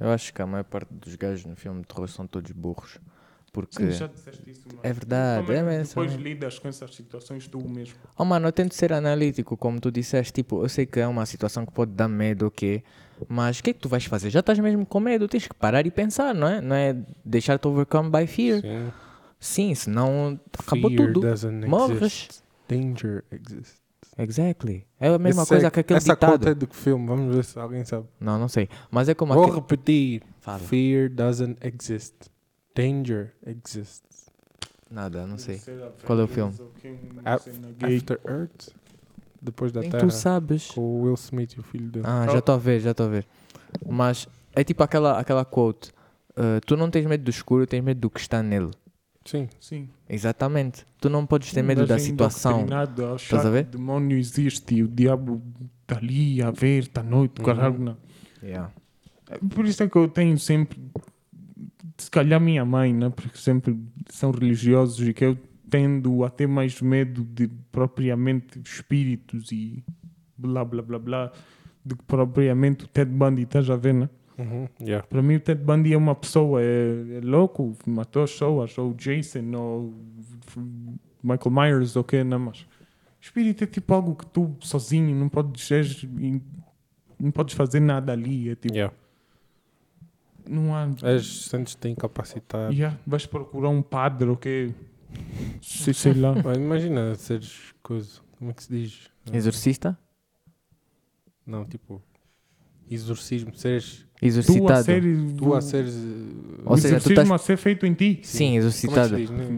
eu 0.00 0.10
acho 0.10 0.34
que 0.34 0.42
a 0.42 0.46
maior 0.46 0.64
parte 0.64 0.92
dos 0.92 1.14
gajos 1.14 1.44
no 1.44 1.54
filme 1.54 1.82
de 1.82 1.86
terror 1.86 2.08
são 2.08 2.26
todos 2.26 2.50
burros. 2.50 2.98
Porque. 3.52 3.76
Sim, 3.76 3.90
já 3.92 4.08
disseste 4.08 4.50
isso, 4.50 4.62
mas 4.66 4.78
É 4.82 4.92
verdade, 4.92 5.52
é 5.52 5.62
mesmo. 5.62 5.86
Depois 5.86 6.14
lidas 6.14 6.58
com 6.58 6.66
essas 6.66 6.92
situações 6.92 7.46
tu 7.46 7.60
mesmo. 7.68 7.94
Oh 8.18 8.24
mano, 8.24 8.48
eu 8.48 8.52
tento 8.52 8.74
ser 8.74 8.92
analítico, 8.92 9.56
como 9.56 9.80
tu 9.80 9.92
disseste, 9.92 10.32
tipo, 10.32 10.64
eu 10.64 10.68
sei 10.68 10.84
que 10.84 10.98
é 10.98 11.06
uma 11.06 11.24
situação 11.24 11.64
que 11.64 11.72
pode 11.72 11.92
dar 11.92 12.08
medo, 12.08 12.48
ok? 12.48 12.82
Mas 13.28 13.60
o 13.60 13.62
que 13.62 13.70
é 13.70 13.72
que 13.72 13.78
tu 13.78 13.88
vais 13.88 14.04
fazer? 14.04 14.30
Já 14.30 14.40
estás 14.40 14.58
mesmo 14.58 14.84
com 14.84 14.98
medo, 14.98 15.28
tens 15.28 15.46
que 15.46 15.54
parar 15.54 15.86
e 15.86 15.90
pensar, 15.92 16.34
não 16.34 16.48
é? 16.48 16.60
Não 16.60 16.74
é 16.74 16.96
deixar-te 17.24 17.68
overcome 17.68 18.10
by 18.10 18.26
fear. 18.26 18.60
Sim. 18.60 18.92
Sim, 19.38 19.74
senão 19.76 20.40
acabou 20.58 20.90
Fear 20.90 21.12
tudo. 21.12 21.68
Morres. 21.68 22.02
exist. 22.02 22.42
Danger 22.66 23.24
exists. 23.30 23.83
Exactly. 24.18 24.86
É 25.00 25.08
a 25.08 25.18
mesma 25.18 25.42
Esse 25.42 25.48
coisa 25.48 25.66
é- 25.66 25.70
que 25.70 25.80
aquele 25.80 25.96
Essa 25.98 26.14
ditado. 26.14 26.32
conta 26.32 26.50
é 26.50 26.66
que 26.66 26.76
filme? 26.76 27.06
Vamos 27.06 27.34
ver 27.34 27.44
se 27.44 27.58
alguém 27.58 27.84
sabe. 27.84 28.06
Não, 28.20 28.38
não 28.38 28.48
sei. 28.48 28.68
Mas 28.90 29.08
é 29.08 29.14
como 29.14 29.34
Vou 29.34 29.44
aquele... 29.44 29.56
repetir. 29.60 30.22
Fala. 30.40 30.58
Fear 30.58 31.08
doesn't 31.10 31.56
exist. 31.62 32.14
Danger 32.74 33.32
exists. 33.46 34.30
Nada, 34.90 35.26
não 35.26 35.38
sei. 35.38 35.60
Qual 36.04 36.18
é 36.20 36.24
o 36.24 36.28
filme? 36.28 36.52
gay. 37.78 37.96
After 37.96 38.20
Earth? 38.26 38.68
Depois 39.40 39.72
da 39.72 39.80
Nem 39.80 39.90
Terra. 39.90 40.06
tu 40.06 40.10
sabes. 40.12 40.70
Com 40.70 40.80
o 40.80 41.02
Will 41.02 41.14
Smith 41.14 41.52
e 41.52 41.60
o 41.60 41.62
filho 41.62 41.90
dele. 41.90 42.04
Ah, 42.08 42.26
já 42.30 42.38
estou 42.38 42.54
a 42.54 42.58
ver, 42.58 42.80
já 42.80 42.92
estou 42.92 43.06
a 43.06 43.08
ver. 43.10 43.26
Mas 43.86 44.28
é 44.54 44.62
tipo 44.64 44.82
aquela, 44.82 45.18
aquela 45.18 45.44
quote. 45.44 45.90
uh, 46.30 46.60
tu 46.66 46.76
não 46.76 46.90
tens 46.90 47.06
medo 47.06 47.24
do 47.24 47.30
escuro, 47.30 47.66
tens 47.66 47.82
medo 47.82 48.00
do 48.00 48.10
que 48.10 48.20
está 48.20 48.42
nele. 48.42 48.70
Sim. 49.24 49.48
Sim. 49.58 49.88
Exatamente. 50.08 50.86
Tu 51.00 51.08
não 51.08 51.24
podes 51.24 51.50
ter 51.52 51.62
medo 51.62 51.86
da 51.86 51.94
é 51.94 51.98
situação. 51.98 52.66
Estás 53.16 53.46
a 53.46 53.50
ver? 53.50 53.64
O 53.66 53.70
demónio 53.70 54.18
existe 54.18 54.74
e 54.74 54.82
o 54.82 54.88
diabo 54.88 55.42
está 55.82 55.96
ali 55.96 56.42
a 56.42 56.50
ver, 56.50 56.82
está 56.84 57.00
à 57.00 57.04
noite, 57.04 57.38
Uhum. 57.38 57.44
caralho. 57.44 57.78
não. 57.78 57.96
Yeah. 58.42 58.70
Por 59.54 59.64
isso 59.64 59.82
é 59.82 59.88
que 59.88 59.96
eu 59.96 60.06
tenho 60.08 60.38
sempre, 60.38 60.78
se 61.96 62.10
calhar 62.10 62.38
minha 62.40 62.64
mãe, 62.64 62.92
né? 62.92 63.08
porque 63.10 63.38
sempre 63.38 63.78
são 64.10 64.30
religiosos 64.30 65.06
e 65.08 65.14
que 65.14 65.24
eu 65.24 65.38
tendo 65.70 66.22
a 66.24 66.30
ter 66.30 66.46
mais 66.46 66.80
medo 66.82 67.24
de 67.24 67.48
propriamente 67.72 68.60
espíritos 68.62 69.50
e 69.50 69.82
blá 70.36 70.64
blá 70.64 70.82
blá 70.82 70.98
blá 70.98 71.32
do 71.84 71.96
que 71.96 72.04
propriamente 72.04 72.84
o 72.84 72.88
Ted 72.88 73.10
Bundy, 73.10 73.42
estás 73.42 73.68
a 73.70 73.76
ver, 73.76 73.94
né? 73.94 74.08
Uhum, 74.36 74.68
yeah. 74.80 75.06
Para 75.06 75.22
mim, 75.22 75.36
o 75.36 75.40
Ted 75.40 75.62
Bundy 75.62 75.92
é 75.94 75.96
uma 75.96 76.14
pessoa, 76.14 76.60
é, 76.60 77.18
é 77.18 77.20
louco, 77.22 77.76
matou 77.86 78.24
as 78.24 78.32
pessoas, 78.32 78.76
ou 78.78 78.90
o 78.90 78.94
Jason, 78.94 79.44
ou 79.54 79.94
Michael 81.22 81.50
Myers, 81.50 81.94
ou 81.96 82.02
o 82.02 82.04
que, 82.04 82.24
não, 82.24 82.38
mas 82.40 82.66
espírito 83.20 83.62
é 83.64 83.66
tipo 83.66 83.94
algo 83.94 84.14
que 84.16 84.26
tu 84.26 84.56
sozinho 84.60 85.14
não 85.14 85.28
podes, 85.28 85.70
és- 85.70 86.04
não 87.18 87.30
podes 87.30 87.54
fazer 87.54 87.78
nada 87.80 88.12
ali, 88.12 88.50
é 88.50 88.54
tipo, 88.56 88.74
Yeah. 88.74 88.92
não 90.48 90.74
há... 90.74 90.88
És, 91.04 91.44
sentes-te 91.46 91.88
incapacitado. 91.88 92.72
Yeah, 92.72 92.98
vais 93.06 93.26
procurar 93.26 93.68
um 93.68 93.82
padre, 93.82 94.28
ou 94.28 94.36
que 94.36 94.72
sei, 95.62 95.94
sei 95.94 96.12
lá. 96.14 96.34
Imagina 96.58 97.14
seres 97.14 97.72
coisa. 97.82 98.20
Como 98.38 98.50
é 98.50 98.54
que 98.54 98.64
se 98.64 98.68
diz? 98.70 99.10
Exorcista? 99.32 99.96
Não, 101.46 101.64
tipo. 101.64 102.02
Exorcismo. 102.90 103.54
Seres. 103.54 104.06
Tu 104.24 104.36
a 104.36 104.40
Exorcitado. 104.40 104.84
ser, 104.84 105.02
Tu 105.36 105.54
a 105.54 105.60
seres. 105.60 105.94
Ou 106.66 106.72
o 106.74 106.76
seja, 106.78 106.94
tu 106.94 106.96
exorcismo 106.98 107.22
estás- 107.22 107.30
a 107.30 107.38
ser 107.44 107.56
feito 107.58 107.84
em 107.84 107.92
ti. 107.92 108.20
Sim, 108.22 108.46
Como 108.46 108.56
é 108.56 108.60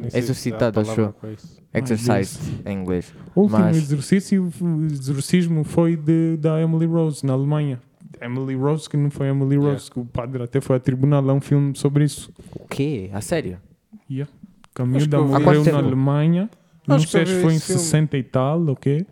diz? 0.03 0.15
Há 0.15 0.19
Exorcitado, 0.19 0.83
palavra 0.83 1.15
acho 1.23 1.33
isso. 1.35 1.61
Exercise 1.73 2.39
em 2.65 2.79
inglês. 2.81 3.13
O 3.35 3.43
último 3.43 3.61
Mas- 3.61 3.77
exercício, 3.77 4.51
o 4.61 4.87
exorcismo 4.87 5.63
foi 5.63 5.95
de, 5.97 6.37
da 6.39 6.61
Emily 6.61 6.87
Rose, 6.87 7.25
na 7.25 7.35
Alemanha. 7.35 7.81
Emily 8.21 8.55
Rose, 8.57 8.89
que 8.89 8.97
não 8.97 9.11
foi 9.11 9.29
Emily 9.29 9.57
Rose, 9.57 9.69
Yeah. 9.69 9.91
que 9.93 10.01
o 10.01 10.05
padre 10.05 10.43
até 10.43 10.61
foi 10.61 10.77
a 10.77 10.81
tribunal, 10.81 11.29
é 11.31 11.33
um 11.33 11.41
filme 11.41 11.77
sobre 11.77 12.05
isso. 12.05 12.33
O 12.59 12.67
quê? 12.67 13.11
A 13.13 13.21
sério? 13.21 13.59
Yeah. 14.11 14.33
Que 14.75 14.83
a 14.83 14.87
miúda 14.87 14.99
Acho 14.99 15.09
que 15.09 15.15
eu 15.17 15.27
vi. 15.29 15.35
Há 15.35 15.41
quanto 15.41 15.59
morreu 15.59 15.73
na? 15.73 15.79
Alemanha. 15.79 16.51
Não 16.89 16.97
Acho 16.97 17.07
que 17.07 17.13
sei 17.13 17.27
se 17.27 17.33
foi 17.43 17.55
em 17.55 17.61
filme. 17.61 17.81
60 17.83 18.17
e 18.17 18.23
tal, 18.23 18.69
ok? 18.69 19.07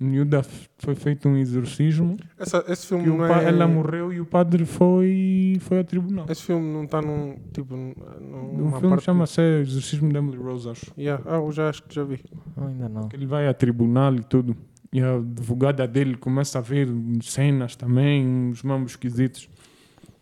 Miúda 0.00 0.42
foi 0.78 0.94
feito 0.94 1.28
um 1.28 1.36
exorcismo. 1.36 2.16
Essa, 2.38 2.64
esse 2.68 2.86
filme 2.86 3.06
não 3.06 3.24
é. 3.26 3.44
Ela 3.44 3.66
morreu 3.66 4.12
e 4.12 4.20
o 4.20 4.24
padre 4.26 4.64
foi, 4.64 5.56
foi 5.60 5.80
a 5.80 5.84
tribunal. 5.84 6.26
Esse 6.28 6.42
filme 6.44 6.72
não 6.72 6.84
está 6.84 7.02
num. 7.02 7.36
Tipo. 7.52 7.74
num- 7.76 7.92
O 7.92 8.70
filme 8.72 8.88
parte- 8.90 9.04
chama-se 9.04 9.40
Exorcismo 9.60 10.08
de 10.10 10.16
Emily 10.16 10.36
Rose, 10.36 10.68
acho. 10.68 10.92
Yeah. 10.96 11.22
Ah, 11.26 11.36
eu 11.38 11.50
já 11.50 11.68
acho 11.68 11.82
que 11.82 11.94
já 11.94 12.04
vi. 12.04 12.20
Ainda 12.56 12.88
não. 12.88 13.08
Ele 13.12 13.26
vai 13.26 13.48
a 13.48 13.54
tribunal 13.54 14.14
e 14.14 14.22
tudo. 14.22 14.56
E 14.92 15.00
a 15.02 15.16
advogada 15.16 15.86
dele 15.86 16.16
começa 16.16 16.58
a 16.58 16.62
ver 16.62 16.88
cenas 17.22 17.74
também, 17.74 18.24
uns 18.26 18.62
mambos 18.62 18.92
esquisitos. 18.92 19.48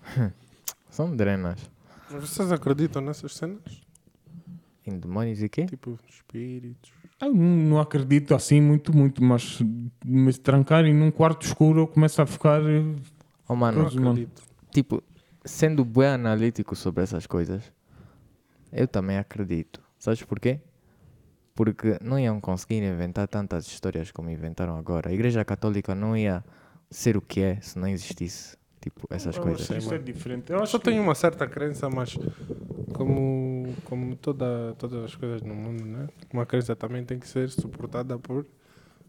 São 0.91 1.15
drenas. 1.15 1.61
Mas 2.11 2.31
vocês 2.31 2.51
acreditam 2.51 3.03
nessas 3.03 3.35
cenas? 3.37 3.61
Em 4.87 4.99
demónios 4.99 5.43
e 5.43 5.49
quê? 5.49 5.67
Tipo, 5.67 5.99
espíritos. 6.09 6.91
Eu 7.21 7.33
não, 7.33 7.81
acredito 7.81 8.35
assim 8.35 8.61
muito, 8.61 8.95
muito, 8.95 9.23
mas 9.25 9.59
me 10.05 10.33
trancarem 10.35 10.93
num 10.93 11.11
quarto 11.11 11.47
escuro 11.47 11.81
eu 11.81 11.87
começo 11.87 12.21
a 12.21 12.27
ficar. 12.27 12.61
eh, 12.63 12.85
Oh, 13.49 13.55
mano, 13.55 13.85
Mas, 13.85 13.95
mano, 13.95 14.11
acredito. 14.11 14.43
tipo, 14.73 15.03
sendo 15.45 15.85
bem 15.85 16.09
analítico 16.09 16.75
sobre 16.75 17.05
essas 17.05 17.27
coisas, 17.27 17.63
eu 18.73 18.89
também 18.89 19.17
acredito. 19.19 19.81
Sabes 19.99 20.23
porquê? 20.25 20.61
Porque 21.55 21.97
não 22.03 22.19
iam 22.19 22.41
conseguir 22.41 22.83
inventar 22.83 23.27
tantas 23.29 23.67
histórias 23.67 24.11
como 24.11 24.29
inventaram 24.31 24.77
agora. 24.77 25.11
A 25.11 25.13
Igreja 25.13 25.45
Católica 25.45 25.95
não 25.95 26.17
ia 26.17 26.45
ser 26.91 27.17
o 27.17 27.23
que 27.23 27.41
é 27.41 27.61
se 27.61 27.79
não 27.79 27.89
existisse, 27.89 28.57
tipo, 28.81 29.07
essas 29.09 29.37
eu 29.37 29.43
coisas. 29.43 29.71
Isso 29.71 29.95
é 29.95 29.99
diferente. 29.99 30.51
Eu 30.51 30.59
Eu 30.59 30.63
acho 30.65 30.73
só 30.73 30.79
que 30.79 30.85
tenho 30.85 31.03
uma 31.03 31.15
certa 31.15 31.47
crença, 31.47 31.89
mas 31.89 32.19
como, 32.93 33.21
como 33.85 34.17
toda, 34.17 34.75
todas 34.79 35.05
as 35.05 35.15
coisas 35.15 35.43
no 35.43 35.55
mundo, 35.55 35.85
né? 35.85 36.09
Uma 36.33 36.45
crença 36.47 36.75
também 36.77 37.05
tem 37.05 37.19
que 37.19 37.29
ser 37.29 37.49
suportada 37.51 38.19
por 38.19 38.47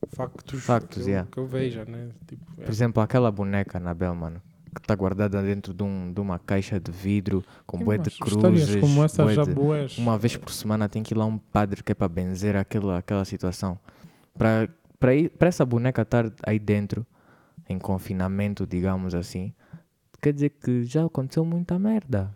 factos, 0.10 0.64
Factos, 0.64 1.04
que, 1.04 1.10
eu, 1.10 1.14
yeah. 1.14 1.30
que 1.32 1.38
eu 1.38 1.46
veja, 1.48 1.86
né? 1.86 2.10
Tipo, 2.28 2.44
é. 2.60 2.64
Por 2.66 2.72
exemplo, 2.72 3.02
aquela 3.02 3.32
boneca 3.32 3.78
Anabel, 3.78 4.14
mano, 4.16 4.42
que 4.74 4.80
está 4.82 4.94
guardada 4.96 5.42
dentro 5.42 5.74
de, 5.74 5.84
um, 5.84 6.12
de 6.14 6.20
uma 6.22 6.38
caixa 6.40 6.80
de 6.80 6.92
vidro 6.92 7.44
com 7.66 7.80
bué 7.80 7.98
de 7.98 8.12
cruzes. 8.12 8.76
como 8.78 9.04
essa 9.04 9.28
já 9.34 9.44
de- 9.44 9.54
boas. 9.54 9.98
Uma 9.98 10.18
vez 10.18 10.38
por 10.38 10.52
semana 10.52 10.88
tem 10.88 11.02
que 11.04 11.14
ir 11.14 11.18
lá 11.18 11.26
um 11.26 11.38
padre 11.38 11.82
que 11.84 11.92
é 11.92 11.96
para 11.96 12.08
benzer 12.08 12.56
aquela, 12.56 12.98
aquela 13.00 13.26
situação. 13.26 13.80
Para 14.38 14.70
para 15.00 15.14
ir- 15.14 15.30
para 15.30 15.48
essa 15.48 15.64
boneca 15.64 16.02
estar 16.02 16.32
aí 16.44 16.58
dentro, 16.58 17.06
em 17.70 17.78
confinamento, 17.78 18.66
digamos 18.66 19.14
assim, 19.14 19.54
quer 20.22 20.34
dizer 20.34 20.50
que 20.50 20.84
já 20.86 21.06
aconteceu 21.06 21.46
muita 21.46 21.78
merda. 21.78 22.34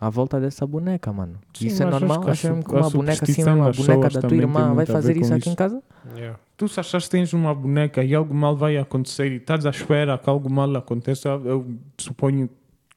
À 0.00 0.08
volta 0.10 0.38
dessa 0.40 0.64
boneca, 0.64 1.12
mano. 1.12 1.38
Sim, 1.52 1.66
isso 1.66 1.82
é 1.82 1.86
normal? 1.86 2.20
que 2.20 2.28
a 2.28 2.32
Acham 2.32 2.56
su- 2.62 2.68
que 2.68 2.74
uma 2.74 2.90
boneca 2.90 3.24
assim, 3.24 3.42
uma 3.42 3.72
boneca 3.72 4.08
da 4.10 4.28
tua 4.28 4.36
irmã 4.36 4.74
vai 4.74 4.86
fazer 4.86 5.16
isso 5.16 5.34
aqui 5.34 5.48
em 5.48 5.52
isso. 5.52 5.56
casa? 5.56 5.82
Yeah. 6.14 6.38
Tu 6.56 6.68
se 6.68 6.78
achas 6.78 7.04
que 7.04 7.10
tens 7.10 7.32
uma 7.32 7.52
boneca 7.54 8.04
e 8.04 8.14
algo 8.14 8.32
mal 8.32 8.56
vai 8.56 8.76
acontecer 8.76 9.32
e 9.32 9.36
estás 9.36 9.66
à 9.66 9.70
espera 9.70 10.16
que 10.16 10.30
algo 10.30 10.48
mal 10.50 10.74
aconteça, 10.76 11.28
eu 11.44 11.66
suponho 11.98 12.48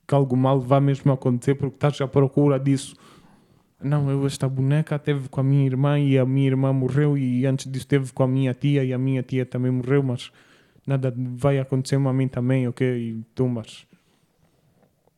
que 0.07 0.13
algo 0.13 0.35
mal 0.37 0.59
vai 0.59 0.79
mesmo 0.79 1.11
acontecer 1.11 1.55
porque 1.55 1.75
estás 1.75 1.99
à 2.01 2.07
procura 2.07 2.59
disso. 2.59 2.95
Não, 3.83 4.09
eu 4.11 4.23
esta 4.27 4.47
boneca 4.47 4.99
teve 4.99 5.27
com 5.27 5.41
a 5.41 5.43
minha 5.43 5.65
irmã 5.65 5.99
e 5.99 6.19
a 6.19 6.25
minha 6.25 6.45
irmã 6.47 6.71
morreu 6.71 7.17
e 7.17 7.47
antes 7.47 7.65
disso 7.71 7.87
teve 7.87 8.13
com 8.13 8.21
a 8.21 8.27
minha 8.27 8.53
tia 8.53 8.83
e 8.83 8.93
a 8.93 8.97
minha 8.97 9.23
tia 9.23 9.43
também 9.43 9.71
morreu, 9.71 10.03
mas 10.03 10.31
nada 10.85 11.11
vai 11.17 11.57
acontecer 11.57 11.95
a 11.95 12.13
mim 12.13 12.27
também, 12.27 12.67
ok? 12.67 12.85
E 12.87 13.23
tu, 13.33 13.47
mas... 13.47 13.87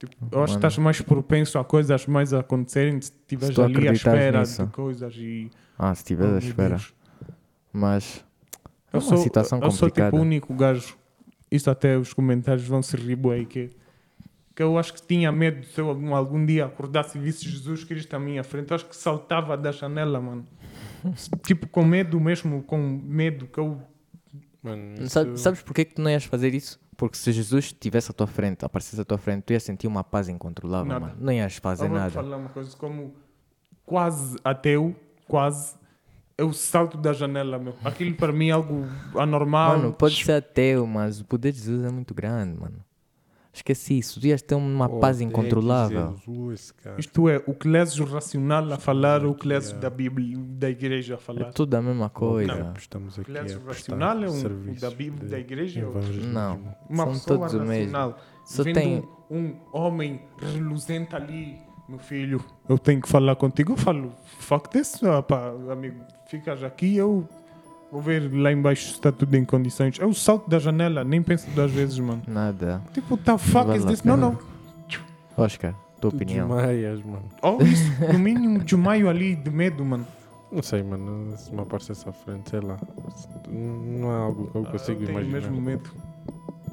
Tipo, 0.05 0.15
eu 0.31 0.43
acho 0.43 0.53
que 0.53 0.57
Mano. 0.59 0.67
estás 0.67 0.77
mais 0.77 1.01
propenso 1.01 1.57
a 1.57 1.63
coisas 1.63 2.05
mais 2.07 2.33
a 2.33 2.39
acontecerem 2.39 2.99
se 3.01 3.11
estiveres 3.11 3.55
tu 3.55 3.61
ali 3.61 3.73
à 3.73 3.77
acreditas 3.79 3.97
espera 4.13 4.39
nisso. 4.41 4.65
de 4.65 4.71
coisas 4.71 5.13
e... 5.17 5.49
Ah, 5.79 5.95
se 5.95 6.01
estiver 6.01 6.29
Oh, 6.31 6.35
à 6.35 6.37
espera. 6.39 6.77
Mas 7.71 8.25
é 8.91 8.97
Eu 8.97 8.99
uma 8.99 9.01
sou, 9.01 9.17
situação 9.17 9.59
eu 9.61 9.71
sou 9.71 9.87
complicada. 9.89 10.11
tipo 10.11 10.17
o 10.17 10.21
único 10.25 10.53
gajo. 10.53 10.95
Isso 11.49 11.69
até 11.69 11.97
os 11.97 12.13
comentários 12.13 12.67
vão 12.67 12.81
se 12.81 12.95
rir 12.97 13.15
bué, 13.15 13.45
que, 13.45 13.69
que 14.55 14.61
eu 14.63 14.77
acho 14.77 14.93
que 14.93 15.01
tinha 15.05 15.31
medo 15.31 15.65
se 15.65 15.79
eu 15.79 15.87
algum, 15.89 16.13
algum 16.15 16.43
dia 16.45 16.65
acordasse 16.65 17.17
e 17.17 17.21
visse 17.21 17.47
Jesus 17.47 17.83
Cristo 17.83 18.13
à 18.15 18.19
minha 18.19 18.43
frente. 18.43 18.71
Eu 18.71 18.75
acho 18.75 18.85
que 18.85 18.95
saltava 18.95 19.55
da 19.55 19.71
janela, 19.71 20.19
mano. 20.19 20.45
tipo, 21.45 21.67
com 21.67 21.83
medo 21.83 22.19
mesmo, 22.19 22.63
com 22.63 22.77
medo 22.77 23.47
que 23.47 23.59
eu. 23.59 23.79
Mano, 24.61 25.07
Sabe- 25.09 25.33
isso- 25.33 25.43
sabes 25.43 25.61
porquê 25.61 25.85
que 25.85 25.95
tu 25.95 26.01
não 26.01 26.09
ias 26.09 26.23
fazer 26.23 26.53
isso? 26.53 26.79
Porque 27.03 27.17
se 27.17 27.33
Jesus 27.33 27.65
estivesse 27.65 28.11
à 28.11 28.13
tua 28.13 28.25
frente, 28.25 28.63
aparecesse 28.63 29.01
à 29.01 29.03
tua 29.03 29.17
frente, 29.17 29.43
tu 29.43 29.51
ias 29.51 29.61
sentir 29.61 29.87
uma 29.87 30.05
paz 30.05 30.29
incontrolável, 30.29 30.87
Nada. 30.87 31.07
mano. 31.07 31.17
Não 31.19 31.33
ias 31.33 31.57
fazer 31.57 31.83
eu 31.83 31.89
vou 31.89 31.97
te 31.97 31.99
nada. 31.99 32.11
falar 32.11 32.37
uma 32.37 32.47
coisa, 32.47 32.77
como 32.77 33.13
quase 33.85 34.37
ateu, 34.41 34.95
quase. 35.27 35.75
Eu 36.37 36.53
salto 36.53 36.97
da 36.97 37.11
janela, 37.11 37.59
meu. 37.59 37.75
Aquilo 37.83 38.15
para 38.15 38.31
mim 38.31 38.47
é 38.47 38.51
algo 38.51 38.87
anormal. 39.19 39.79
Mano, 39.79 39.91
pode 39.91 40.23
ser 40.23 40.31
ateu, 40.31 40.87
mas 40.87 41.19
o 41.19 41.25
poder 41.25 41.51
de 41.51 41.57
Jesus 41.57 41.83
é 41.83 41.91
muito 41.91 42.13
grande, 42.13 42.57
mano. 42.57 42.77
Esqueci 43.55 43.99
isso. 43.99 44.19
Tu 44.19 44.27
ias 44.27 44.41
ter 44.41 44.55
uma 44.55 44.87
Oh, 44.87 44.99
paz 44.99 45.21
incontrolável. 45.21 46.15
Jesus. 46.25 46.73
Isto 46.97 47.29
é, 47.29 47.37
o 47.45 47.53
clésio 47.53 48.03
racional 48.03 48.73
a 48.73 48.77
falar, 48.79 49.23
o 49.25 49.35
clésio 49.35 49.77
da 49.77 49.91
Bíblia, 49.91 50.35
da 50.39 50.69
igreja 50.71 51.13
a 51.13 51.17
É 51.17 51.19
falar. 51.19 51.53
tudo 51.53 51.75
a 51.75 51.81
mesma 51.81 52.09
coisa. 52.09 52.55
Não, 52.55 52.73
estamos 52.73 53.19
aqui 53.19 53.31
prestar 53.31 53.61
racional 53.67 54.23
é 54.23 54.29
um, 54.29 54.71
o 54.71 54.79
da 54.79 54.89
Bíblia, 54.89 55.29
da 55.29 55.39
igreja. 55.39 55.81
é. 55.81 56.25
Não. 56.25 56.75
Uma 56.89 57.03
São 57.05 57.13
pessoa 57.13 57.39
todos 57.39 57.53
o 57.53 57.59
mesmo. 57.59 57.69
racional. 57.93 58.17
Só 58.43 58.63
Vendo 58.63 58.73
tem. 58.73 59.07
um 59.29 59.55
homem 59.71 60.21
reluzente 60.41 61.15
ali, 61.15 61.55
meu 61.87 61.99
filho, 61.99 62.43
eu 62.67 62.79
tenho 62.79 63.01
que 63.01 63.07
falar 63.07 63.35
contigo. 63.35 63.73
Eu 63.73 63.77
falo, 63.77 64.11
fuck 64.39 64.67
this, 64.69 64.99
pá, 65.27 65.53
amigo, 65.71 66.03
ficas 66.27 66.63
aqui, 66.63 66.95
eu 66.97 67.29
vou 67.93 68.01
ver 68.01 68.31
lá 68.33 68.51
embaixo 68.51 68.87
se 68.87 68.91
está 68.93 69.11
tudo 69.11 69.35
em 69.35 69.45
condições. 69.45 69.97
Eu 69.99 70.11
salto 70.13 70.49
da 70.49 70.57
janela, 70.59 71.03
nem 71.03 71.21
penso 71.21 71.47
duas 71.51 71.71
vezes, 71.71 71.99
mano. 71.99 72.23
Nada. 72.27 72.81
Tipo, 72.91 73.15
tá 73.15 73.37
fuck 73.37 73.67
vale 73.67 73.77
is 73.79 73.85
this? 73.85 74.03
Não, 74.03 74.17
não. 74.17 74.37
Oscar, 75.37 75.73
tua 76.01 76.09
Tu 76.11 76.15
opinião. 76.17 76.47
desmaias, 76.47 77.03
mano. 77.03 77.23
Ou 77.41 77.61
isso, 77.61 77.91
no 78.11 78.19
mínimo, 78.19 78.59
de 78.63 78.75
maio 78.75 79.07
ali 79.09 79.35
de 79.35 79.49
medo, 79.49 79.83
mano. 79.85 80.05
Não 80.51 80.61
sei, 80.61 80.83
mano. 80.83 81.35
Se 81.37 81.53
me 81.53 81.61
aparecesse 81.61 82.07
à 82.07 82.11
frente, 82.11 82.49
sei 82.49 82.59
lá. 82.61 82.77
Não 83.49 84.11
é 84.11 84.15
algo 84.17 84.47
que 84.51 84.55
eu 84.57 84.63
Ah, 84.67 84.71
consigo 84.71 85.01
eu 85.01 85.05
tenho 85.07 85.19
imaginar. 85.21 85.39
mesmo 85.49 85.61
medo. 85.61 85.89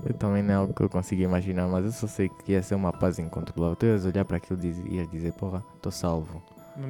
Eu 0.04 0.14
também 0.14 0.42
não 0.42 0.52
é 0.52 0.56
algo 0.56 0.72
que 0.74 0.82
eu 0.82 0.88
consigo 0.88 1.22
imaginar, 1.22 1.68
mas 1.68 1.84
eu 1.84 1.92
só 1.92 2.06
sei 2.06 2.28
que 2.28 2.52
ia 2.52 2.62
ser 2.62 2.74
uma 2.74 2.92
paz 2.92 3.18
incontrolável. 3.18 3.76
Tu 3.76 3.86
ias 3.86 4.04
olhar 4.06 4.24
para 4.24 4.38
aquilo 4.38 4.58
e 4.62 4.96
ias 4.96 5.10
dizer, 5.10 5.32
porra, 5.34 5.62
estou 5.76 5.92
salvo. 5.92 6.42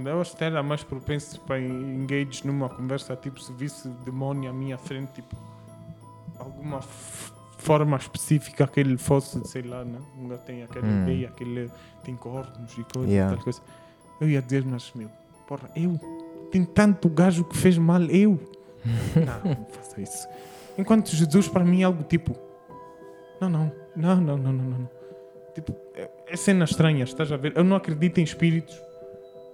Eu 0.05 0.21
acho 0.21 0.37
que 0.37 0.45
era 0.45 0.63
mais 0.63 0.83
propenso 0.83 1.41
para 1.41 1.59
engage 1.61 2.47
numa 2.47 2.69
conversa, 2.69 3.17
tipo, 3.17 3.41
se 3.41 3.53
visse 3.53 3.89
o 3.89 3.91
demónio 4.05 4.51
à 4.51 4.53
minha 4.53 4.77
frente, 4.79 5.13
tipo, 5.13 5.37
alguma 6.39 6.81
forma 7.59 7.97
específica 7.97 8.67
que 8.67 8.81
ele 8.81 8.97
fosse, 8.97 9.47
sei 9.47 9.63
lá, 9.63 9.85
né? 9.85 9.99
Ainda 10.19 10.39
tem 10.39 10.63
aquela 10.63 10.87
Hum. 10.87 11.03
ideia 11.03 11.29
que 11.31 11.45
ele 11.45 11.71
tem 12.03 12.17
cornos 12.17 12.73
e 12.79 12.85
coisas, 12.85 13.11
Yeah. 13.11 13.35
tal 13.35 13.45
coisa. 13.45 13.61
Eu 14.21 14.29
ia 14.31 14.41
dizer, 14.43 14.65
mas 14.65 14.93
meu, 14.95 15.11
porra, 15.47 15.71
eu, 15.77 15.99
tem 16.51 16.65
tanto 16.65 17.09
gajo 17.09 17.45
que 17.45 17.57
fez 17.57 17.77
mal, 17.79 18.03
eu. 18.05 18.39
não, 19.45 19.51
não 19.55 19.67
faça 19.67 20.01
isso. 20.01 20.27
Enquanto 20.79 21.11
Jesus 21.15 21.49
para 21.49 21.65
mim 21.65 21.83
é 21.83 21.85
algo 21.85 22.03
tipo, 22.05 22.35
não, 23.41 23.49
não, 23.51 23.73
não, 23.97 24.17
não, 24.21 24.37
não, 24.39 24.53
não, 24.53 24.65
não. 24.79 24.91
Tipo, 25.55 25.75
é, 25.95 26.09
é 26.29 26.37
cena 26.37 26.65
estranha, 26.65 27.05
estás 27.05 27.31
a 27.33 27.37
ver? 27.37 27.53
Eu 27.57 27.65
não 27.65 27.77
acredito 27.77 28.19
em 28.19 28.23
espíritos. 28.25 28.81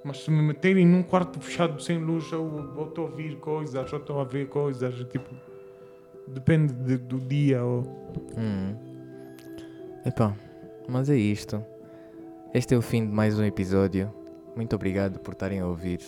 Mas 0.06 0.22
se 0.22 0.30
me 0.30 0.40
meterem 0.40 0.86
num 0.86 1.02
quarto 1.02 1.40
fechado 1.40 1.82
sem 1.82 1.98
luz, 1.98 2.30
eu 2.30 2.84
estou 2.86 3.06
a 3.06 3.10
ouvir 3.10 3.36
coisas, 3.40 3.90
eu 3.92 3.98
estou 3.98 4.20
a 4.20 4.24
ver 4.24 4.46
coisas, 4.48 4.94
tipo. 5.10 5.28
Depende 6.28 6.72
de- 6.72 6.96
do 6.96 7.18
dia. 7.18 7.64
Ou... 7.64 7.82
Hum. 8.38 8.74
Epá, 10.04 10.32
Mas 10.88 11.10
é 11.10 11.16
isto. 11.16 11.60
Este 12.54 12.74
é 12.74 12.78
o 12.78 12.82
fim 12.82 13.04
de 13.04 13.12
mais 13.12 13.36
um 13.36 13.42
episódio. 13.44 14.12
Muito 14.54 14.76
obrigado 14.76 15.18
por 15.18 15.32
estarem 15.32 15.58
a 15.58 15.66
ouvir 15.66 15.98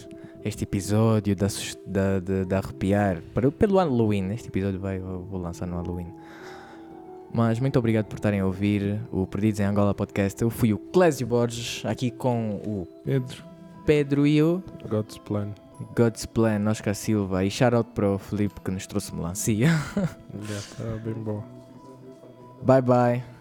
este 0.45 0.63
episódio 0.63 1.35
da, 1.35 1.49
da, 1.87 2.21
de, 2.21 2.45
de 2.45 2.55
arrepiar 2.55 3.21
para, 3.35 3.51
pelo 3.51 3.79
Halloween. 3.79 4.31
Este 4.33 4.47
episódio 4.49 4.79
vai, 4.79 5.01
vou 5.01 5.41
lançar 5.41 5.67
no 5.67 5.75
Halloween. 5.77 6.13
Mas 7.33 7.59
muito 7.59 7.77
obrigado 7.79 8.07
por 8.07 8.15
estarem 8.15 8.39
a 8.41 8.47
ouvir 8.47 9.01
o 9.11 9.27
Perdidos 9.27 9.59
em 9.61 9.65
Angola 9.65 9.93
podcast. 9.93 10.41
Eu 10.41 10.51
fui 10.51 10.73
o 10.73 10.79
Clésio 10.79 11.27
Borges, 11.27 11.85
aqui 11.85 12.11
com 12.13 12.61
o 12.65 12.87
Pedro. 13.05 13.48
Pedro 13.89 14.27
e 14.27 14.43
o 14.43 14.63
God's 14.87 15.17
plan. 15.17 15.55
God's 15.97 16.27
Plan, 16.27 16.69
Oscar 16.69 16.95
Silva. 16.95 17.43
E 17.43 17.51
shout 17.51 17.75
out 17.75 17.91
para 17.95 18.11
o 18.11 18.19
Felipe 18.19 18.61
que 18.61 18.71
nos 18.71 18.87
trouxe 18.87 19.15
melancia. 19.15 19.71
Está 20.47 20.85
bem 21.03 21.15
bom. 21.15 21.43
Bye 22.63 22.83
bye. 22.83 23.38